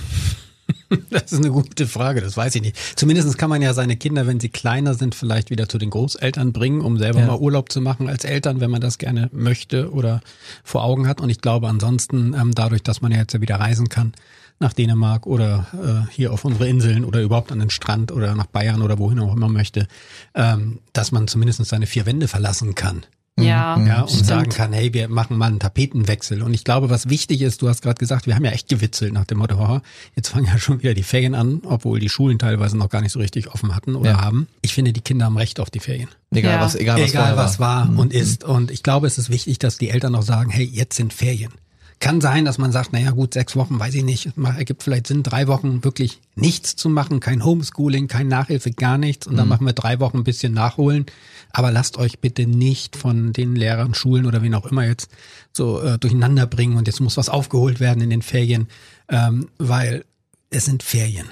Das 1.10 1.32
ist 1.32 1.40
eine 1.40 1.52
gute 1.52 1.88
Frage, 1.88 2.22
das 2.22 2.36
weiß 2.38 2.56
ich 2.56 2.62
nicht. 2.62 2.78
Zumindest 2.98 3.38
kann 3.38 3.50
man 3.50 3.62
ja 3.62 3.74
seine 3.74 3.96
Kinder, 3.96 4.28
wenn 4.28 4.40
sie 4.40 4.50
kleiner 4.50 4.94
sind, 4.94 5.16
vielleicht 5.16 5.50
wieder 5.50 5.70
zu 5.70 5.78
den 5.78 5.90
Großeltern 5.90 6.54
bringen, 6.54 6.82
um 6.82 6.98
selber 6.98 7.20
ja. 7.20 7.28
mal 7.28 7.38
Urlaub 7.38 7.72
zu 7.72 7.82
machen 7.82 8.10
als 8.10 8.24
Eltern, 8.24 8.60
wenn 8.60 8.72
man 8.72 8.82
das 8.82 8.98
gerne 8.98 9.30
möchte 9.32 9.92
oder 9.92 10.22
vor 10.64 10.84
Augen 10.84 11.08
hat. 11.08 11.22
Und 11.22 11.30
ich 11.30 11.42
glaube 11.42 11.68
ansonsten, 11.68 12.34
ähm, 12.34 12.54
dadurch, 12.54 12.84
dass 12.84 13.02
man 13.02 13.12
ja 13.12 13.20
jetzt 13.20 13.34
ja 13.34 13.42
wieder 13.42 13.60
reisen 13.60 13.90
kann, 13.90 14.14
nach 14.60 14.74
Dänemark 14.74 15.28
oder 15.28 15.68
äh, 15.74 16.12
hier 16.12 16.32
auf 16.32 16.46
unsere 16.46 16.68
Inseln 16.68 17.06
oder 17.06 17.22
überhaupt 17.22 17.52
an 17.52 17.60
den 17.60 17.70
Strand 17.70 18.12
oder 18.12 18.34
nach 18.36 18.48
Bayern 18.48 18.82
oder 18.82 18.98
wohin 18.98 19.20
auch 19.20 19.36
immer 19.36 19.50
möchte, 19.50 19.88
ähm, 20.36 20.80
dass 20.94 21.12
man 21.12 21.28
zumindest 21.28 21.64
seine 21.66 21.86
vier 21.86 22.06
Wände 22.06 22.28
verlassen 22.28 22.76
kann. 22.76 23.06
Ja, 23.40 23.80
ja 23.80 24.02
und 24.02 24.10
stimmt. 24.12 24.26
sagen 24.26 24.50
kann, 24.50 24.74
hey, 24.74 24.94
wir 24.94 25.10
machen 25.10 25.38
mal 25.38 25.48
einen 25.48 25.60
Tapetenwechsel. 25.60 26.44
Und 26.44 26.54
ich 26.54 26.64
glaube, 26.64 26.90
was 26.92 27.10
wichtig 27.10 27.42
ist, 27.42 27.62
du 27.62 27.70
hast 27.70 27.82
gerade 27.82 27.98
gesagt, 27.98 28.28
wir 28.28 28.36
haben 28.36 28.46
ja 28.46 28.52
echt 28.52 28.70
gewitzelt 28.70 29.12
nach 29.12 29.26
dem 29.26 29.40
Motto, 29.40 29.56
oh, 29.58 29.80
jetzt 30.16 30.30
fangen 30.30 30.46
ja 30.46 30.60
schon 30.60 30.80
wieder 30.80 30.94
die 30.94 31.04
Ferien 31.04 31.34
an, 31.34 31.62
obwohl 31.66 32.00
die 32.00 32.10
Schulen 32.10 32.38
teilweise 32.38 32.78
noch 32.78 32.90
gar 32.90 33.02
nicht 33.02 33.12
so 33.12 33.20
richtig 33.20 33.52
offen 33.52 33.76
hatten 33.76 33.96
oder 33.96 34.12
ja. 34.12 34.22
haben. 34.22 34.48
Ich 34.62 34.74
finde, 34.74 34.94
die 34.94 35.02
Kinder 35.02 35.26
haben 35.26 35.38
Recht 35.38 35.60
auf 35.60 35.72
die 35.72 35.80
Ferien. 35.80 36.10
Egal 36.32 36.54
ja. 36.54 36.62
was, 36.62 36.76
egal 36.76 37.02
was, 37.02 37.10
egal 37.10 37.38
was 37.38 37.60
war, 37.60 37.90
war 37.90 38.00
und 38.00 38.14
ist. 38.14 38.44
Und 38.44 38.70
ich 38.70 38.84
glaube, 38.84 39.08
es 39.08 39.18
ist 39.18 39.30
wichtig, 39.30 39.58
dass 39.60 39.78
die 39.78 39.90
Eltern 39.90 40.16
auch 40.16 40.24
sagen, 40.24 40.52
hey, 40.52 40.66
jetzt 40.66 40.96
sind 40.96 41.12
Ferien. 41.14 41.54
Kann 42.04 42.20
sein, 42.20 42.44
dass 42.44 42.58
man 42.58 42.74
sagt, 42.74 42.92
naja 42.92 43.12
gut, 43.12 43.34
sechs 43.34 43.56
Wochen, 43.56 43.80
weiß 43.80 43.96
ich 43.96 44.04
nicht, 44.04 44.32
ergibt 44.36 44.84
vielleicht 44.84 45.08
Sinn, 45.08 45.24
drei 45.24 45.48
Wochen 45.48 45.86
wirklich 45.86 46.20
nichts 46.36 46.76
zu 46.76 46.90
machen, 46.90 47.22
kein 47.22 47.46
Homeschooling, 47.46 48.10
kein 48.10 48.28
Nachhilfe, 48.28 48.72
gar 48.72 48.98
nichts. 48.98 49.26
Und 49.26 49.38
dann 49.38 49.46
mhm. 49.46 49.50
machen 49.52 49.66
wir 49.66 49.72
drei 49.72 50.02
Wochen 50.02 50.18
ein 50.18 50.26
bisschen 50.26 50.54
nachholen. 50.54 51.06
Aber 51.54 51.72
lasst 51.72 51.98
euch 51.98 52.20
bitte 52.20 52.46
nicht 52.46 52.98
von 52.98 53.32
den 53.32 53.56
Lehrern, 53.56 53.94
Schulen 53.94 54.26
oder 54.26 54.42
wen 54.42 54.54
auch 54.54 54.66
immer 54.66 54.86
jetzt 54.86 55.10
so 55.54 55.80
äh, 55.80 55.98
durcheinander 55.98 56.46
bringen 56.46 56.76
und 56.76 56.88
jetzt 56.88 57.00
muss 57.00 57.16
was 57.16 57.30
aufgeholt 57.30 57.80
werden 57.80 58.04
in 58.04 58.10
den 58.10 58.22
Ferien, 58.22 58.68
ähm, 59.08 59.48
weil 59.58 60.04
es 60.50 60.66
sind 60.66 60.84
Ferien. 60.84 61.32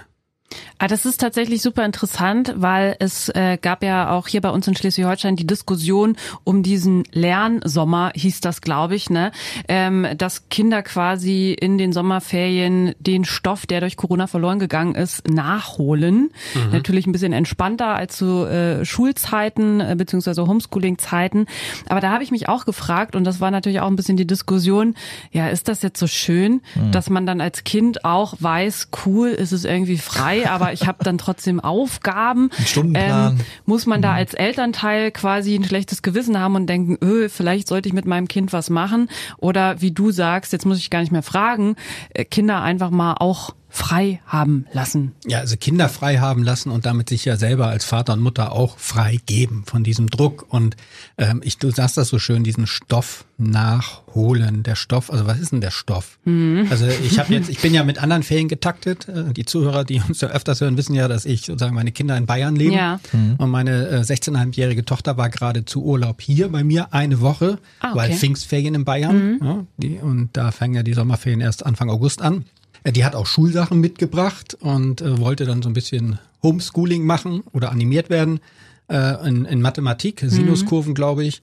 Ah, 0.79 0.87
das 0.87 1.05
ist 1.05 1.21
tatsächlich 1.21 1.61
super 1.61 1.85
interessant, 1.85 2.53
weil 2.55 2.95
es 2.99 3.29
äh, 3.29 3.57
gab 3.61 3.83
ja 3.83 4.11
auch 4.11 4.27
hier 4.27 4.41
bei 4.41 4.49
uns 4.49 4.67
in 4.67 4.75
Schleswig-Holstein 4.75 5.35
die 5.35 5.45
Diskussion 5.45 6.15
um 6.43 6.63
diesen 6.63 7.03
Lernsommer, 7.11 8.11
hieß 8.15 8.41
das, 8.41 8.61
glaube 8.61 8.95
ich, 8.95 9.09
ne, 9.09 9.31
ähm, 9.67 10.07
dass 10.17 10.49
Kinder 10.49 10.81
quasi 10.81 11.51
in 11.53 11.77
den 11.77 11.93
Sommerferien 11.93 12.95
den 12.99 13.25
Stoff, 13.25 13.65
der 13.65 13.79
durch 13.79 13.95
Corona 13.95 14.27
verloren 14.27 14.57
gegangen 14.57 14.95
ist, 14.95 15.27
nachholen. 15.27 16.31
Mhm. 16.55 16.71
Natürlich 16.71 17.05
ein 17.05 17.11
bisschen 17.11 17.33
entspannter 17.33 17.95
als 17.95 18.17
zu 18.17 18.45
äh, 18.45 18.83
Schulzeiten 18.83 19.81
äh, 19.81 19.95
beziehungsweise 19.95 20.47
Homeschooling-Zeiten. 20.47 21.45
Aber 21.89 22.01
da 22.01 22.11
habe 22.11 22.23
ich 22.23 22.31
mich 22.31 22.49
auch 22.49 22.65
gefragt 22.65 23.15
und 23.15 23.23
das 23.23 23.39
war 23.39 23.51
natürlich 23.51 23.81
auch 23.81 23.87
ein 23.87 23.95
bisschen 23.95 24.17
die 24.17 24.27
Diskussion. 24.27 24.95
Ja, 25.31 25.47
ist 25.49 25.67
das 25.67 25.81
jetzt 25.81 25.99
so 25.99 26.07
schön, 26.07 26.61
mhm. 26.75 26.91
dass 26.91 27.09
man 27.09 27.25
dann 27.25 27.39
als 27.39 27.63
Kind 27.63 28.03
auch 28.03 28.33
weiß, 28.39 28.89
cool, 29.05 29.29
ist 29.29 29.51
es 29.51 29.65
irgendwie 29.65 29.97
frei, 29.97 30.40
aber 30.47 30.73
ich 30.73 30.87
habe 30.87 31.03
dann 31.03 31.17
trotzdem 31.17 31.59
Aufgaben. 31.59 32.49
Ein 32.57 32.65
Stundenplan. 32.65 33.33
Ähm, 33.33 33.45
muss 33.65 33.85
man 33.85 34.01
da 34.01 34.11
mhm. 34.11 34.17
als 34.17 34.33
Elternteil 34.33 35.11
quasi 35.11 35.55
ein 35.55 35.63
schlechtes 35.63 36.01
Gewissen 36.01 36.39
haben 36.39 36.55
und 36.55 36.67
denken, 36.67 36.97
öh, 37.03 37.29
vielleicht 37.29 37.67
sollte 37.67 37.89
ich 37.89 37.93
mit 37.93 38.05
meinem 38.05 38.27
Kind 38.27 38.53
was 38.53 38.69
machen? 38.69 39.09
Oder 39.37 39.81
wie 39.81 39.91
du 39.91 40.11
sagst, 40.11 40.53
jetzt 40.53 40.65
muss 40.65 40.77
ich 40.77 40.89
gar 40.89 40.99
nicht 40.99 41.11
mehr 41.11 41.23
fragen, 41.23 41.75
äh, 42.13 42.25
Kinder 42.25 42.61
einfach 42.61 42.89
mal 42.89 43.15
auch 43.19 43.53
frei 43.71 44.19
haben 44.25 44.65
lassen. 44.73 45.13
Ja, 45.25 45.39
also 45.39 45.55
Kinder 45.55 45.87
frei 45.87 46.17
haben 46.17 46.43
lassen 46.43 46.69
und 46.69 46.85
damit 46.85 47.07
sich 47.07 47.23
ja 47.23 47.37
selber 47.37 47.67
als 47.67 47.85
Vater 47.85 48.13
und 48.13 48.19
Mutter 48.19 48.51
auch 48.51 48.77
frei 48.77 49.19
geben 49.25 49.63
von 49.65 49.85
diesem 49.85 50.09
Druck. 50.09 50.45
Und 50.49 50.75
ähm, 51.17 51.41
ich, 51.43 51.57
du 51.57 51.71
sagst 51.71 51.97
das 51.97 52.09
so 52.09 52.19
schön, 52.19 52.43
diesen 52.43 52.67
Stoff 52.67 53.23
nachholen. 53.37 54.63
Der 54.63 54.75
Stoff, 54.75 55.09
also 55.09 55.25
was 55.25 55.39
ist 55.39 55.53
denn 55.53 55.61
der 55.61 55.71
Stoff? 55.71 56.19
Mhm. 56.25 56.67
Also 56.69 56.85
ich 56.85 57.17
habe 57.17 57.33
jetzt, 57.33 57.49
ich 57.49 57.59
bin 57.59 57.73
ja 57.73 57.85
mit 57.85 57.97
anderen 58.03 58.23
Ferien 58.23 58.49
getaktet. 58.49 59.07
Äh, 59.07 59.31
die 59.31 59.45
Zuhörer, 59.45 59.85
die 59.85 60.01
uns 60.05 60.19
ja 60.19 60.27
öfters 60.27 60.59
hören, 60.59 60.75
wissen 60.75 60.93
ja, 60.93 61.07
dass 61.07 61.23
ich 61.23 61.45
sozusagen 61.45 61.73
meine 61.73 61.93
Kinder 61.93 62.17
in 62.17 62.25
Bayern 62.25 62.57
leben. 62.57 62.73
Ja. 62.73 62.99
Mhm. 63.13 63.35
Und 63.37 63.49
meine 63.49 63.87
äh, 63.87 64.01
16,5-jährige 64.01 64.83
Tochter 64.83 65.15
war 65.15 65.29
gerade 65.29 65.63
zu 65.63 65.81
Urlaub 65.81 66.21
hier 66.21 66.49
bei 66.49 66.65
mir 66.65 66.93
eine 66.93 67.21
Woche, 67.21 67.57
ah, 67.79 67.91
okay. 67.91 67.97
weil 67.97 68.11
Pfingstferien 68.11 68.75
in 68.75 68.83
Bayern. 68.83 69.35
Mhm. 69.35 69.39
Ja, 69.41 69.65
die, 69.77 69.95
und 69.95 70.29
da 70.33 70.51
fangen 70.51 70.73
ja 70.73 70.83
die 70.83 70.93
Sommerferien 70.93 71.39
erst 71.39 71.65
Anfang 71.65 71.89
August 71.89 72.21
an. 72.21 72.43
Äh, 72.83 72.91
die 72.91 73.05
hat 73.05 73.15
auch 73.15 73.25
Schulsachen 73.25 73.79
mitgebracht 73.79 74.57
und 74.59 75.01
äh, 75.01 75.19
wollte 75.19 75.45
dann 75.45 75.61
so 75.61 75.69
ein 75.69 75.73
bisschen 75.73 76.19
Homeschooling 76.43 77.05
machen 77.05 77.43
oder 77.53 77.71
animiert 77.71 78.09
werden 78.09 78.39
äh, 78.89 79.27
in, 79.27 79.45
in 79.45 79.61
Mathematik, 79.61 80.23
Sinuskurven, 80.25 80.91
mhm. 80.91 80.95
glaube 80.95 81.23
ich. 81.23 81.41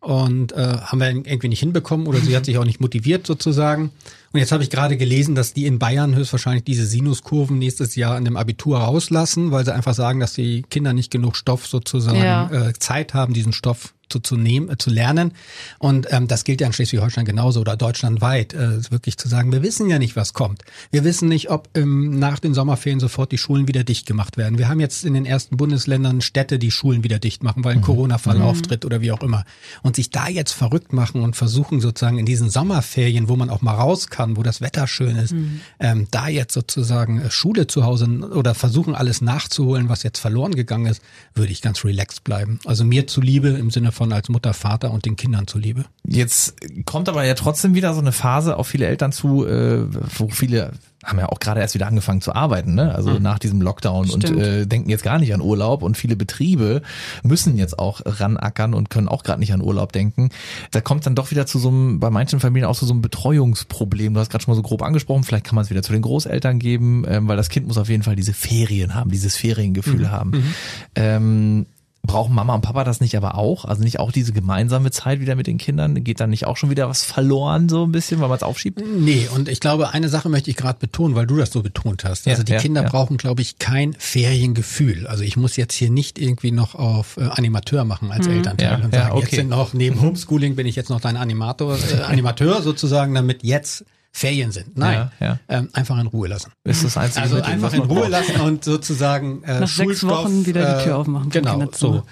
Und 0.00 0.52
äh, 0.52 0.76
haben 0.80 1.00
wir 1.00 1.08
irgendwie 1.08 1.48
nicht 1.48 1.58
hinbekommen 1.58 2.06
oder 2.06 2.20
sie 2.20 2.36
hat 2.36 2.44
sich 2.44 2.56
auch 2.56 2.64
nicht 2.64 2.80
motiviert 2.80 3.26
sozusagen. 3.26 3.90
Und 4.32 4.38
jetzt 4.38 4.52
habe 4.52 4.62
ich 4.62 4.70
gerade 4.70 4.96
gelesen, 4.96 5.34
dass 5.34 5.54
die 5.54 5.66
in 5.66 5.80
Bayern 5.80 6.14
höchstwahrscheinlich 6.14 6.62
diese 6.62 6.86
Sinuskurven 6.86 7.58
nächstes 7.58 7.96
Jahr 7.96 8.16
in 8.16 8.24
dem 8.24 8.36
Abitur 8.36 8.78
rauslassen, 8.78 9.50
weil 9.50 9.64
sie 9.64 9.74
einfach 9.74 9.94
sagen, 9.94 10.20
dass 10.20 10.34
die 10.34 10.62
Kinder 10.62 10.92
nicht 10.92 11.10
genug 11.10 11.34
Stoff 11.34 11.66
sozusagen 11.66 12.18
ja. 12.18 12.48
äh, 12.48 12.72
Zeit 12.74 13.12
haben, 13.12 13.34
diesen 13.34 13.52
Stoff 13.52 13.92
zu, 14.08 14.20
zu 14.20 14.36
nehmen, 14.36 14.68
äh, 14.68 14.78
zu 14.78 14.90
lernen. 14.90 15.32
Und 15.78 16.06
ähm, 16.10 16.28
das 16.28 16.44
gilt 16.44 16.60
ja 16.60 16.66
in 16.66 16.72
Schleswig-Holstein 16.72 17.24
genauso 17.24 17.60
oder 17.60 17.76
deutschlandweit, 17.76 18.54
äh, 18.54 18.90
wirklich 18.90 19.16
zu 19.18 19.28
sagen, 19.28 19.52
wir 19.52 19.62
wissen 19.62 19.88
ja 19.88 19.98
nicht, 19.98 20.16
was 20.16 20.32
kommt. 20.32 20.62
Wir 20.90 21.04
wissen 21.04 21.28
nicht, 21.28 21.50
ob 21.50 21.68
ähm, 21.76 22.18
nach 22.18 22.38
den 22.38 22.54
Sommerferien 22.54 23.00
sofort 23.00 23.32
die 23.32 23.38
Schulen 23.38 23.68
wieder 23.68 23.84
dicht 23.84 24.06
gemacht 24.06 24.36
werden. 24.36 24.58
Wir 24.58 24.68
haben 24.68 24.80
jetzt 24.80 25.04
in 25.04 25.14
den 25.14 25.26
ersten 25.26 25.56
Bundesländern 25.56 26.20
Städte, 26.20 26.58
die 26.58 26.70
Schulen 26.70 27.04
wieder 27.04 27.18
dicht 27.18 27.42
machen, 27.42 27.64
weil 27.64 27.72
ein 27.72 27.78
mhm. 27.78 27.84
Corona-Fall 27.84 28.38
mhm. 28.38 28.42
auftritt 28.42 28.84
oder 28.84 29.00
wie 29.00 29.12
auch 29.12 29.22
immer. 29.22 29.44
Und 29.82 29.96
sich 29.96 30.10
da 30.10 30.28
jetzt 30.28 30.52
verrückt 30.52 30.92
machen 30.92 31.22
und 31.22 31.36
versuchen 31.36 31.80
sozusagen 31.80 32.18
in 32.18 32.26
diesen 32.26 32.50
Sommerferien, 32.50 33.28
wo 33.28 33.36
man 33.36 33.50
auch 33.50 33.62
mal 33.62 33.74
raus 33.74 34.08
kann, 34.08 34.36
wo 34.36 34.42
das 34.42 34.60
Wetter 34.60 34.86
schön 34.86 35.16
ist, 35.16 35.32
mhm. 35.32 35.60
ähm, 35.80 36.06
da 36.10 36.28
jetzt 36.28 36.54
sozusagen 36.54 37.20
äh, 37.20 37.30
Schule 37.30 37.66
zu 37.66 37.84
Hause 37.84 38.06
oder 38.32 38.54
versuchen 38.54 38.94
alles 38.94 39.20
nachzuholen, 39.20 39.88
was 39.88 40.02
jetzt 40.02 40.18
verloren 40.18 40.54
gegangen 40.54 40.86
ist, 40.86 41.02
würde 41.34 41.52
ich 41.52 41.62
ganz 41.62 41.84
relaxed 41.84 42.24
bleiben. 42.24 42.58
Also 42.64 42.84
mir 42.84 43.06
zuliebe 43.06 43.48
im 43.48 43.70
Sinne 43.70 43.92
von 43.98 44.12
als 44.12 44.28
Mutter, 44.28 44.54
Vater 44.54 44.92
und 44.92 45.04
den 45.04 45.16
Kindern 45.16 45.46
zuliebe. 45.46 45.84
Jetzt 46.06 46.54
kommt 46.86 47.08
aber 47.08 47.24
ja 47.24 47.34
trotzdem 47.34 47.74
wieder 47.74 47.92
so 47.94 48.00
eine 48.00 48.12
Phase 48.12 48.56
auf 48.56 48.68
viele 48.68 48.86
Eltern 48.86 49.12
zu, 49.12 49.44
äh, 49.44 49.84
wo 50.16 50.28
viele 50.28 50.72
haben 51.04 51.18
ja 51.18 51.28
auch 51.28 51.38
gerade 51.38 51.60
erst 51.60 51.74
wieder 51.74 51.86
angefangen 51.86 52.20
zu 52.20 52.34
arbeiten, 52.34 52.74
ne? 52.74 52.94
Also 52.94 53.10
mhm. 53.10 53.22
nach 53.22 53.38
diesem 53.38 53.62
Lockdown 53.62 54.06
Stimmt. 54.06 54.30
und 54.30 54.38
äh, 54.38 54.66
denken 54.66 54.90
jetzt 54.90 55.04
gar 55.04 55.18
nicht 55.18 55.32
an 55.32 55.40
Urlaub 55.40 55.82
und 55.82 55.96
viele 55.96 56.16
Betriebe 56.16 56.82
müssen 57.22 57.56
jetzt 57.56 57.78
auch 57.78 58.00
ranackern 58.04 58.74
und 58.74 58.90
können 58.90 59.08
auch 59.08 59.22
gerade 59.22 59.40
nicht 59.40 59.52
an 59.52 59.62
Urlaub 59.62 59.92
denken. 59.92 60.30
Da 60.72 60.80
kommt 60.80 61.06
dann 61.06 61.14
doch 61.14 61.30
wieder 61.30 61.46
zu 61.46 61.58
so 61.58 61.68
einem, 61.68 62.00
bei 62.00 62.10
manchen 62.10 62.40
Familien 62.40 62.68
auch 62.68 62.76
zu 62.76 62.84
so 62.84 62.92
einem 62.92 63.02
Betreuungsproblem. 63.02 64.14
Du 64.14 64.20
hast 64.20 64.30
gerade 64.30 64.44
schon 64.44 64.52
mal 64.52 64.56
so 64.56 64.62
grob 64.62 64.82
angesprochen, 64.82 65.24
vielleicht 65.24 65.44
kann 65.44 65.54
man 65.54 65.64
es 65.64 65.70
wieder 65.70 65.82
zu 65.82 65.92
den 65.92 66.02
Großeltern 66.02 66.58
geben, 66.58 67.04
ähm, 67.08 67.28
weil 67.28 67.36
das 67.36 67.48
Kind 67.48 67.66
muss 67.66 67.78
auf 67.78 67.88
jeden 67.88 68.02
Fall 68.02 68.16
diese 68.16 68.32
Ferien 68.32 68.94
haben, 68.94 69.10
dieses 69.10 69.36
Feriengefühl 69.36 70.00
mhm. 70.06 70.10
haben. 70.10 70.30
Mhm. 70.30 70.54
Ähm, 70.94 71.66
Brauchen 72.08 72.34
Mama 72.34 72.54
und 72.54 72.62
Papa 72.62 72.84
das 72.84 73.02
nicht 73.02 73.16
aber 73.16 73.36
auch? 73.36 73.66
Also 73.66 73.84
nicht 73.84 74.00
auch 74.00 74.10
diese 74.10 74.32
gemeinsame 74.32 74.90
Zeit 74.90 75.20
wieder 75.20 75.36
mit 75.36 75.46
den 75.46 75.58
Kindern? 75.58 76.02
Geht 76.02 76.20
dann 76.20 76.30
nicht 76.30 76.46
auch 76.46 76.56
schon 76.56 76.70
wieder 76.70 76.88
was 76.88 77.04
verloren, 77.04 77.68
so 77.68 77.84
ein 77.84 77.92
bisschen, 77.92 78.18
weil 78.20 78.28
man 78.28 78.36
es 78.36 78.42
aufschiebt? 78.42 78.82
Nee, 78.82 79.28
und 79.34 79.48
ich 79.48 79.60
glaube, 79.60 79.92
eine 79.92 80.08
Sache 80.08 80.30
möchte 80.30 80.50
ich 80.50 80.56
gerade 80.56 80.78
betonen, 80.78 81.14
weil 81.14 81.26
du 81.26 81.36
das 81.36 81.52
so 81.52 81.62
betont 81.62 82.04
hast. 82.04 82.26
Also 82.26 82.40
ja, 82.40 82.44
die 82.44 82.52
ja, 82.52 82.58
Kinder 82.58 82.82
ja. 82.82 82.88
brauchen, 82.88 83.18
glaube 83.18 83.42
ich, 83.42 83.58
kein 83.58 83.92
Feriengefühl. 83.92 85.06
Also 85.06 85.22
ich 85.22 85.36
muss 85.36 85.56
jetzt 85.56 85.74
hier 85.74 85.90
nicht 85.90 86.18
irgendwie 86.18 86.50
noch 86.50 86.74
auf 86.74 87.18
äh, 87.18 87.24
Animateur 87.24 87.84
machen 87.84 88.10
als 88.10 88.26
mhm. 88.26 88.36
Elternteil 88.36 88.82
und 88.82 88.94
sagen, 88.94 89.12
okay. 89.12 89.20
jetzt 89.20 89.34
sind 89.34 89.50
noch, 89.50 89.74
neben 89.74 90.00
Homeschooling 90.00 90.56
bin 90.56 90.66
ich 90.66 90.76
jetzt 90.76 90.88
noch 90.88 91.02
dein 91.02 91.18
Animator, 91.18 91.76
äh, 91.76 92.02
Animateur 92.06 92.62
sozusagen, 92.62 93.14
damit 93.14 93.44
jetzt 93.44 93.84
Ferien 94.18 94.50
sind. 94.50 94.76
Nein, 94.76 95.10
ja, 95.20 95.26
ja. 95.26 95.38
Ähm, 95.48 95.68
einfach 95.72 95.96
in 95.98 96.08
Ruhe 96.08 96.26
lassen. 96.26 96.50
Ist 96.64 96.82
das 96.84 96.96
einzige 96.96 97.22
Also 97.22 97.36
Mittel, 97.36 97.52
einfach 97.52 97.72
in 97.72 97.82
Ruhe 97.82 98.00
braucht. 98.00 98.10
lassen 98.10 98.40
und 98.40 98.64
sozusagen 98.64 99.44
äh, 99.44 99.60
Nach 99.60 99.68
sechs 99.68 100.02
Wochen 100.04 100.44
wieder 100.44 100.78
die 100.78 100.84
Tür 100.84 100.92
äh, 100.92 100.96
aufmachen. 100.96 101.30
Genau, 101.30 101.70
so. 101.72 102.02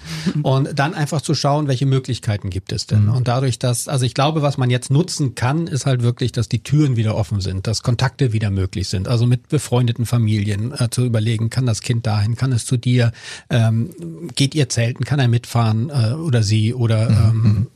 Und 0.41 0.79
dann 0.79 0.93
einfach 0.93 1.21
zu 1.21 1.35
schauen, 1.35 1.67
welche 1.67 1.85
Möglichkeiten 1.85 2.49
gibt 2.49 2.71
es 2.71 2.87
denn. 2.87 3.05
Mhm. 3.05 3.11
Und 3.13 3.27
dadurch, 3.27 3.59
dass, 3.59 3.89
also 3.89 4.05
ich 4.05 4.13
glaube, 4.13 4.41
was 4.41 4.57
man 4.57 4.69
jetzt 4.69 4.89
nutzen 4.89 5.35
kann, 5.35 5.67
ist 5.67 5.85
halt 5.85 6.01
wirklich, 6.01 6.31
dass 6.31 6.47
die 6.47 6.63
Türen 6.63 6.95
wieder 6.95 7.15
offen 7.15 7.41
sind, 7.41 7.67
dass 7.67 7.83
Kontakte 7.83 8.31
wieder 8.31 8.51
möglich 8.51 8.87
sind. 8.87 9.09
Also 9.09 9.27
mit 9.27 9.49
befreundeten 9.49 10.05
Familien 10.05 10.73
äh, 10.79 10.89
zu 10.89 11.03
überlegen, 11.03 11.49
kann 11.49 11.65
das 11.65 11.81
Kind 11.81 12.07
dahin, 12.07 12.35
kann 12.35 12.53
es 12.53 12.65
zu 12.65 12.77
dir, 12.77 13.11
ähm, 13.49 13.89
geht 14.35 14.55
ihr 14.55 14.69
zelten, 14.69 15.03
kann 15.03 15.19
er 15.19 15.27
mitfahren 15.27 15.89
äh, 15.89 16.13
oder 16.13 16.41
sie 16.41 16.73
oder 16.73 17.09
mhm. 17.09 17.67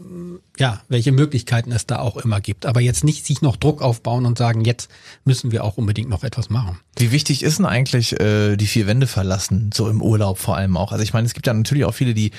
Ja, 0.62 0.82
welche 0.90 1.12
Möglichkeiten 1.12 1.72
es 1.72 1.88
da 1.88 1.98
auch 2.00 2.18
immer 2.18 2.40
gibt. 2.40 2.68
Aber 2.68 2.82
jetzt 2.82 3.04
nicht 3.04 3.26
sich 3.26 3.42
noch 3.42 3.56
Druck 3.58 3.82
aufbauen 3.82 4.28
und 4.28 4.38
sagen, 4.38 4.62
jetzt 4.64 4.90
müssen 5.26 5.52
wir 5.52 5.64
auch 5.64 5.78
unbedingt 5.78 6.08
noch 6.10 6.24
etwas 6.24 6.52
machen. 6.52 6.78
Wie 6.96 7.12
wichtig 7.12 7.42
ist 7.42 7.58
denn 7.58 7.66
eigentlich 7.66 8.20
äh, 8.20 8.56
die 8.58 8.68
vier 8.68 8.86
Wände 8.86 9.08
verlassen, 9.08 9.72
so 9.74 9.90
im 9.90 10.02
Urlaub 10.04 10.38
vor 10.38 10.56
allem 10.58 10.78
auch? 10.78 10.92
Also 10.92 11.04
ich 11.04 11.14
meine, 11.14 11.26
es 11.26 11.34
gibt 11.34 11.48
ja 11.48 11.54
natürlich 11.54 11.86
auch 11.86 11.96
viele, 11.96 12.14
die 12.14 12.30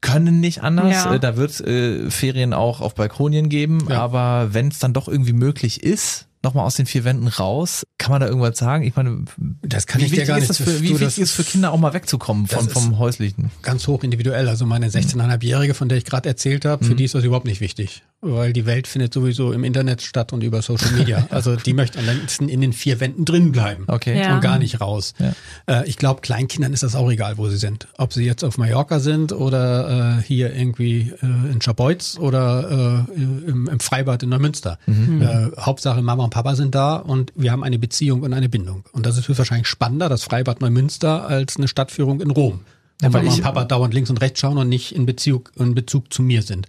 können 0.00 0.38
nicht 0.38 0.62
anders. 0.62 0.92
Ja. 0.92 1.14
Äh, 1.14 1.18
Da 1.18 1.36
wird 1.36 1.58
äh, 1.60 2.08
Ferien 2.10 2.52
auch 2.54 2.80
auf 2.80 2.94
Balkonien 2.94 3.48
geben, 3.48 3.88
Ja. 3.90 4.00
aber 4.00 4.54
wenn 4.54 4.68
es 4.68 4.78
dann 4.78 4.92
doch 4.92 5.08
irgendwie 5.08 5.32
möglich 5.32 5.82
ist, 5.82 6.27
nochmal 6.42 6.64
aus 6.64 6.76
den 6.76 6.86
vier 6.86 7.04
Wänden 7.04 7.26
raus, 7.28 7.86
kann 7.98 8.12
man 8.12 8.20
da 8.20 8.26
irgendwas 8.28 8.58
sagen? 8.58 8.84
Ich 8.84 8.94
meine, 8.96 9.24
Das 9.62 9.86
kann 9.86 10.00
wie 10.00 10.04
ich 10.06 10.10
dir 10.10 10.18
wichtig, 10.18 10.28
gar 10.28 10.38
ist, 10.38 10.48
nicht 10.48 10.60
das 10.60 10.68
für, 10.68 10.82
wie 10.82 10.90
wichtig 11.00 11.18
ist 11.18 11.32
für 11.32 11.44
Kinder 11.44 11.72
auch 11.72 11.78
mal 11.78 11.92
wegzukommen 11.94 12.44
ist- 12.46 12.72
vom 12.72 12.98
Häuslichen? 12.98 13.50
ganz 13.62 13.86
hoch 13.86 14.02
individuell. 14.04 14.48
Also 14.48 14.66
meine 14.66 14.88
16,5-Jährige, 14.90 15.74
von 15.74 15.88
der 15.88 15.98
ich 15.98 16.04
gerade 16.04 16.28
erzählt 16.28 16.64
habe, 16.64 16.84
Mhm. 16.84 16.88
für 16.88 16.94
die 16.94 17.04
ist 17.04 17.14
das 17.14 17.24
überhaupt 17.24 17.46
nicht 17.46 17.60
wichtig. 17.60 18.02
Weil 18.20 18.52
die 18.52 18.66
Welt 18.66 18.88
findet 18.88 19.14
sowieso 19.14 19.52
im 19.52 19.62
Internet 19.62 20.02
statt 20.02 20.32
und 20.32 20.42
über 20.42 20.60
Social 20.60 20.90
Media. 20.90 21.28
Also 21.38 21.54
die 21.54 21.72
möchte 21.72 22.00
am 22.00 22.06
liebsten 22.06 22.48
in 22.48 22.60
den 22.60 22.72
vier 22.72 22.98
Wänden 23.00 23.24
drin 23.24 23.52
bleiben. 23.52 23.84
Okay. 23.86 24.18
Ja. 24.18 24.34
Und 24.34 24.40
gar 24.40 24.58
nicht 24.58 24.80
raus. 24.80 25.14
Ja. 25.18 25.34
Äh, 25.66 25.88
ich 25.88 25.98
glaube, 25.98 26.20
Kleinkindern 26.20 26.72
ist 26.72 26.82
das 26.82 26.96
auch 26.96 27.10
egal, 27.10 27.38
wo 27.38 27.48
sie 27.48 27.58
sind. 27.58 27.86
Ob 27.96 28.12
sie 28.12 28.24
jetzt 28.24 28.42
auf 28.42 28.58
Mallorca 28.58 28.98
sind 28.98 29.32
oder 29.32 30.18
äh, 30.18 30.22
hier 30.22 30.52
irgendwie 30.52 31.12
äh, 31.22 31.52
in 31.52 31.60
Schabeutz 31.60 32.18
oder 32.18 33.06
äh, 33.08 33.20
im, 33.20 33.68
im 33.68 33.80
Freibad 33.80 34.22
in 34.22 34.30
Neumünster. 34.30 34.78
Mhm. 34.86 35.22
Äh, 35.22 35.50
Hauptsache 35.60 36.02
Mama 36.02 36.24
und 36.24 36.30
Papa 36.30 36.56
sind 36.56 36.74
da 36.74 36.96
und 36.96 37.32
wir 37.36 37.52
haben 37.52 37.62
eine 37.62 37.78
Beziehung 37.78 38.22
und 38.22 38.32
eine 38.32 38.48
Bindung. 38.48 38.84
Und 38.92 39.06
das 39.06 39.16
ist 39.16 39.28
höchstwahrscheinlich 39.28 39.68
spannender, 39.68 40.08
das 40.08 40.24
Freibad 40.24 40.60
Neumünster, 40.60 41.28
als 41.28 41.56
eine 41.56 41.68
Stadtführung 41.68 42.20
in 42.20 42.30
Rom. 42.30 42.60
Ja, 43.00 43.12
weil 43.12 43.22
Mama 43.22 43.32
ich- 43.32 43.38
und 43.38 43.44
Papa 43.44 43.64
dauernd 43.64 43.94
links 43.94 44.10
und 44.10 44.20
rechts 44.20 44.40
schauen 44.40 44.58
und 44.58 44.68
nicht 44.68 44.92
in 44.92 45.06
Bezug, 45.06 45.52
in 45.56 45.74
Bezug 45.74 46.12
zu 46.12 46.22
mir 46.22 46.42
sind. 46.42 46.66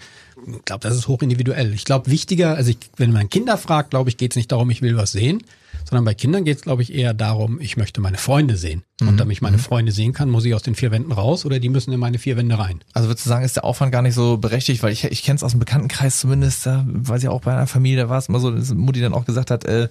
Ich 0.48 0.66
glaube, 0.66 0.82
das 0.82 0.96
ist 0.96 1.08
hoch 1.08 1.22
individuell. 1.22 1.74
Ich 1.74 1.86
glaube, 1.86 2.10
wichtiger, 2.10 2.56
also 2.56 2.72
ich, 2.72 2.78
wenn 2.98 3.12
man 3.12 3.30
Kinder 3.30 3.58
fragt, 3.58 3.92
glaube 3.92 4.10
ich, 4.10 4.18
geht 4.18 4.32
es 4.32 4.36
nicht 4.36 4.52
darum, 4.52 4.70
ich 4.70 4.82
will 4.82 4.98
was 4.98 5.12
sehen, 5.12 5.44
sondern 5.86 6.06
bei 6.06 6.14
Kindern 6.14 6.46
geht 6.46 6.58
es, 6.58 6.64
glaube 6.64 6.82
ich, 6.82 6.94
eher 6.94 7.14
darum, 7.14 7.60
ich 7.60 7.78
möchte 7.78 8.02
meine 8.02 8.18
Freunde 8.18 8.58
sehen. 8.58 8.84
Und 9.02 9.20
damit 9.20 9.34
ich 9.34 9.42
meine 9.42 9.58
Freunde 9.58 9.92
sehen 9.92 10.14
kann, 10.14 10.30
muss 10.30 10.46
ich 10.46 10.54
aus 10.54 10.62
den 10.62 10.76
vier 10.76 10.92
Wänden 10.92 11.12
raus 11.12 11.46
oder 11.46 11.60
die 11.60 11.70
müssen 11.70 11.92
in 11.92 12.00
meine 12.00 12.20
vier 12.20 12.38
Wände 12.38 12.60
rein. 12.60 12.82
Also 12.94 13.08
würdest 13.08 13.26
du 13.26 13.30
sagen, 13.30 13.46
ist 13.46 13.56
der 13.56 13.64
Aufwand 13.64 13.92
gar 13.92 14.02
nicht 14.02 14.14
so 14.14 14.38
berechtigt, 14.38 14.84
weil 14.84 14.92
ich, 14.92 15.06
ich 15.06 15.24
kenne 15.24 15.38
es 15.38 15.44
aus 15.44 15.52
dem 15.52 15.60
Bekanntenkreis 15.60 16.20
zumindest, 16.20 16.66
da 16.66 16.86
weiß 16.88 17.24
ich 17.24 17.30
auch 17.30 17.42
bei 17.42 17.54
einer 17.54 17.68
Familie, 17.68 18.04
da 18.04 18.10
war 18.10 18.18
es 18.18 18.30
immer 18.30 18.40
so, 18.40 18.52
dass 18.52 18.74
Mutti 18.74 19.02
dann 19.02 19.14
auch 19.14 19.26
gesagt 19.26 19.52
hat, 19.52 19.66
äh, 19.66 19.90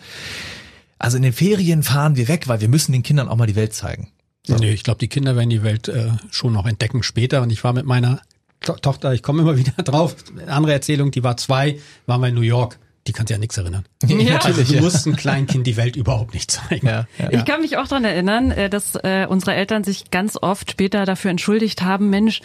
also 0.99 1.17
in 1.17 1.23
den 1.23 1.33
Ferien 1.33 1.83
fahren 1.83 2.17
wir 2.17 2.29
weg, 2.29 2.49
weil 2.49 2.61
wir 2.61 2.69
müssen 2.69 2.93
den 2.93 3.03
Kindern 3.03 3.29
auch 3.29 3.37
mal 3.37 3.47
die 3.47 3.57
Welt 3.57 3.73
zeigen. 3.73 4.09
Nee, 4.47 4.73
ich 4.73 4.83
glaube, 4.83 4.99
die 4.99 5.09
Kinder 5.09 5.37
werden 5.37 5.51
die 5.51 5.63
Welt 5.63 5.89
äh, 5.89 6.13
schon 6.31 6.53
noch 6.53 6.67
entdecken 6.67 7.03
später. 7.03 7.43
Und 7.43 7.51
ich 7.51 7.63
war 7.65 7.73
mit 7.73 7.85
meiner 7.85 8.23
to 8.61 8.75
Tochter, 8.75 9.13
ich 9.13 9.23
komme 9.23 9.43
immer 9.43 9.57
wieder 9.57 9.83
drauf, 9.83 10.17
eine 10.41 10.53
andere 10.53 10.73
Erzählung, 10.73 11.11
die 11.11 11.23
war 11.25 11.37
zwei, 11.37 11.79
waren 12.07 12.21
wir 12.21 12.29
in 12.29 12.35
New 12.35 12.41
York. 12.43 12.79
Die 13.07 13.13
kann 13.15 13.27
sich 13.27 13.35
an 13.35 13.41
nichts 13.41 13.57
erinnern. 13.57 13.87
Ja. 14.07 14.37
Also 14.41 14.63
du 14.65 14.83
musst 14.83 15.07
ein 15.07 15.17
Kleinkind 15.17 15.67
die 15.67 15.79
Welt 15.79 15.97
überhaupt 15.97 16.35
nicht 16.35 16.51
zeigen. 16.51 16.87
Ja, 16.87 17.07
ja. 17.19 17.31
Ich 17.31 17.47
kann 17.47 17.63
mich 17.63 17.79
auch 17.79 17.89
dran 17.89 18.05
erinnern, 18.05 18.51
äh, 18.51 18.69
dass 18.69 18.97
äh, 18.97 19.25
unsere 19.27 19.55
Eltern 19.55 19.83
sich 19.83 20.11
ganz 20.11 20.37
oft 20.37 20.71
später 20.73 21.07
dafür 21.07 21.31
entschuldigt 21.31 21.81
haben, 21.81 22.11
Mensch, 22.11 22.43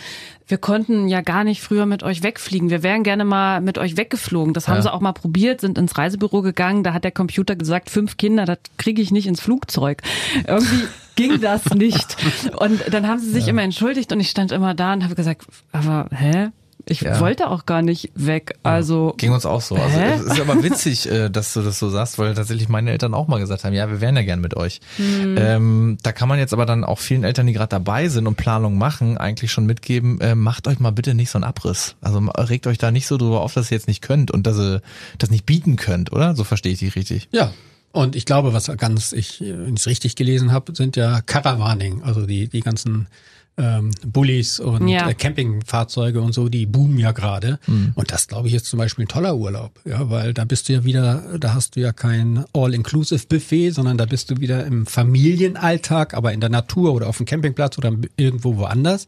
wir 0.47 0.57
konnten 0.57 1.09
ja 1.09 1.19
gar 1.19 1.43
nicht 1.43 1.61
früher 1.61 1.85
mit 1.85 2.01
euch 2.03 2.23
wegfliegen. 2.23 2.69
Wir 2.69 2.81
wären 2.81 3.03
gerne 3.03 3.25
mal 3.25 3.59
mit 3.59 3.77
euch 3.77 3.97
weggeflogen. 3.97 4.53
Das 4.53 4.69
haben 4.69 4.77
Ja. 4.77 4.83
sie 4.83 4.93
auch 4.93 5.01
mal 5.01 5.11
probiert, 5.11 5.59
sind 5.59 5.77
ins 5.77 5.97
Reisebüro 5.97 6.41
gegangen. 6.41 6.83
Da 6.85 6.93
hat 6.93 7.03
der 7.03 7.11
Computer 7.11 7.57
gesagt, 7.57 7.89
fünf 7.89 8.15
Kinder, 8.15 8.45
das 8.45 8.59
kriege 8.77 9.01
ich 9.01 9.11
nicht 9.11 9.27
ins 9.27 9.41
Flugzeug. 9.41 10.01
Irgendwie 10.47 10.83
ging 11.15 11.39
das 11.41 11.65
nicht. 11.73 12.17
Und 12.57 12.81
dann 12.93 13.07
haben 13.07 13.19
sie 13.19 13.31
sich 13.31 13.47
immer 13.47 13.61
entschuldigt 13.63 14.11
und 14.11 14.19
ich 14.19 14.29
stand 14.29 14.51
immer 14.51 14.73
da 14.73 14.93
und 14.93 15.03
habe 15.03 15.15
gesagt, 15.15 15.45
aber 15.71 16.07
hä? 16.11 16.49
Ich 16.85 16.99
Ja. 16.99 17.17
wollte 17.21 17.49
auch 17.49 17.65
gar 17.65 17.81
nicht 17.81 18.11
weg. 18.13 18.57
Also 18.61 19.13
Ging 19.15 19.31
uns 19.31 19.45
auch 19.45 19.61
so. 19.61 19.75
Also 19.75 19.97
Hä? 19.97 20.15
es 20.15 20.21
ist 20.23 20.41
aber 20.41 20.61
witzig, 20.63 21.09
äh, 21.09 21.29
dass 21.29 21.53
du 21.53 21.61
das 21.61 21.79
so 21.79 21.89
sagst, 21.89 22.19
weil 22.19 22.33
tatsächlich 22.33 22.67
meine 22.67 22.91
Eltern 22.91 23.13
auch 23.13 23.29
mal 23.29 23.39
gesagt 23.39 23.63
haben, 23.63 23.71
ja, 23.73 23.89
wir 23.89 24.01
wären 24.01 24.17
ja 24.17 24.23
gern 24.23 24.41
mit 24.41 24.57
euch. 24.57 24.81
Ähm, 24.99 25.97
da 26.03 26.11
kann 26.11 26.27
man 26.27 26.39
jetzt 26.39 26.51
aber 26.53 26.65
dann 26.65 26.83
auch 26.83 26.99
vielen 26.99 27.23
Eltern, 27.23 27.47
die 27.47 27.53
gerade 27.53 27.69
dabei 27.69 28.09
sind 28.09 28.27
und 28.27 28.35
Planung 28.35 28.77
machen, 28.77 29.17
eigentlich 29.17 29.49
schon 29.51 29.65
mitgeben, 29.65 30.19
äh, 30.19 30.35
macht 30.35 30.67
euch 30.67 30.81
mal 30.81 30.91
bitte 30.91 31.13
nicht 31.13 31.29
so 31.29 31.37
einen 31.37 31.45
Abriss. 31.45 31.95
Also 32.01 32.19
regt 32.19 32.67
euch 32.67 32.79
da 32.79 32.91
nicht 32.91 33.07
so 33.07 33.15
drüber 33.15 33.41
auf, 33.41 33.53
dass 33.53 33.71
ihr 33.71 33.77
jetzt 33.77 33.87
nicht 33.87 34.01
könnt 34.01 34.31
und 34.31 34.45
dass 34.45 34.57
ihr 34.59 34.81
das 35.19 35.31
nicht 35.31 35.45
bieten 35.45 35.77
könnt, 35.77 36.11
oder? 36.11 36.35
So 36.35 36.43
verstehe 36.43 36.73
ich 36.73 36.79
dich 36.79 36.95
richtig. 36.97 37.29
Ja. 37.31 37.53
Und 37.93 38.15
ich 38.17 38.25
glaube, 38.25 38.53
was 38.53 38.69
ganz 38.77 39.13
ich, 39.13 39.39
wenn 39.39 39.75
ich 39.75 39.79
es 39.81 39.87
richtig 39.87 40.15
gelesen 40.15 40.51
habe, 40.51 40.75
sind 40.75 40.95
ja 40.97 41.21
Caravaning, 41.21 42.01
also 42.03 42.25
die, 42.25 42.49
die 42.49 42.59
ganzen 42.61 43.07
ähm, 43.55 43.91
Bullis 44.03 44.59
und 44.59 44.87
Ja. 44.87 45.07
äh, 45.07 45.13
Campingfahrzeuge 45.13 46.19
und 46.19 46.33
so, 46.33 46.49
die 46.49 46.65
boomen 46.65 46.97
ja 46.97 47.11
gerade. 47.11 47.59
Und 47.93 48.11
das, 48.11 48.27
glaube 48.27 48.47
ich, 48.47 48.55
ist 48.55 48.65
zum 48.65 48.79
Beispiel 48.79 49.05
ein 49.05 49.09
toller 49.09 49.35
Urlaub, 49.37 49.79
ja, 49.85 50.09
weil 50.09 50.33
da 50.33 50.43
bist 50.43 50.67
du 50.69 50.73
ja 50.73 50.83
wieder, 50.83 51.37
da 51.39 51.53
hast 51.53 51.75
du 51.75 51.81
ja 51.81 51.93
kein 51.93 52.45
All-Inclusive-Buffet, 52.53 53.69
sondern 53.69 53.95
da 53.99 54.05
bist 54.05 54.31
du 54.31 54.37
wieder 54.39 54.65
im 54.65 54.87
Familienalltag, 54.87 56.15
aber 56.15 56.33
in 56.33 56.39
der 56.41 56.49
Natur 56.49 56.93
oder 56.93 57.07
auf 57.07 57.17
dem 57.17 57.27
Campingplatz 57.27 57.77
oder 57.77 57.93
irgendwo 58.17 58.57
woanders. 58.57 59.07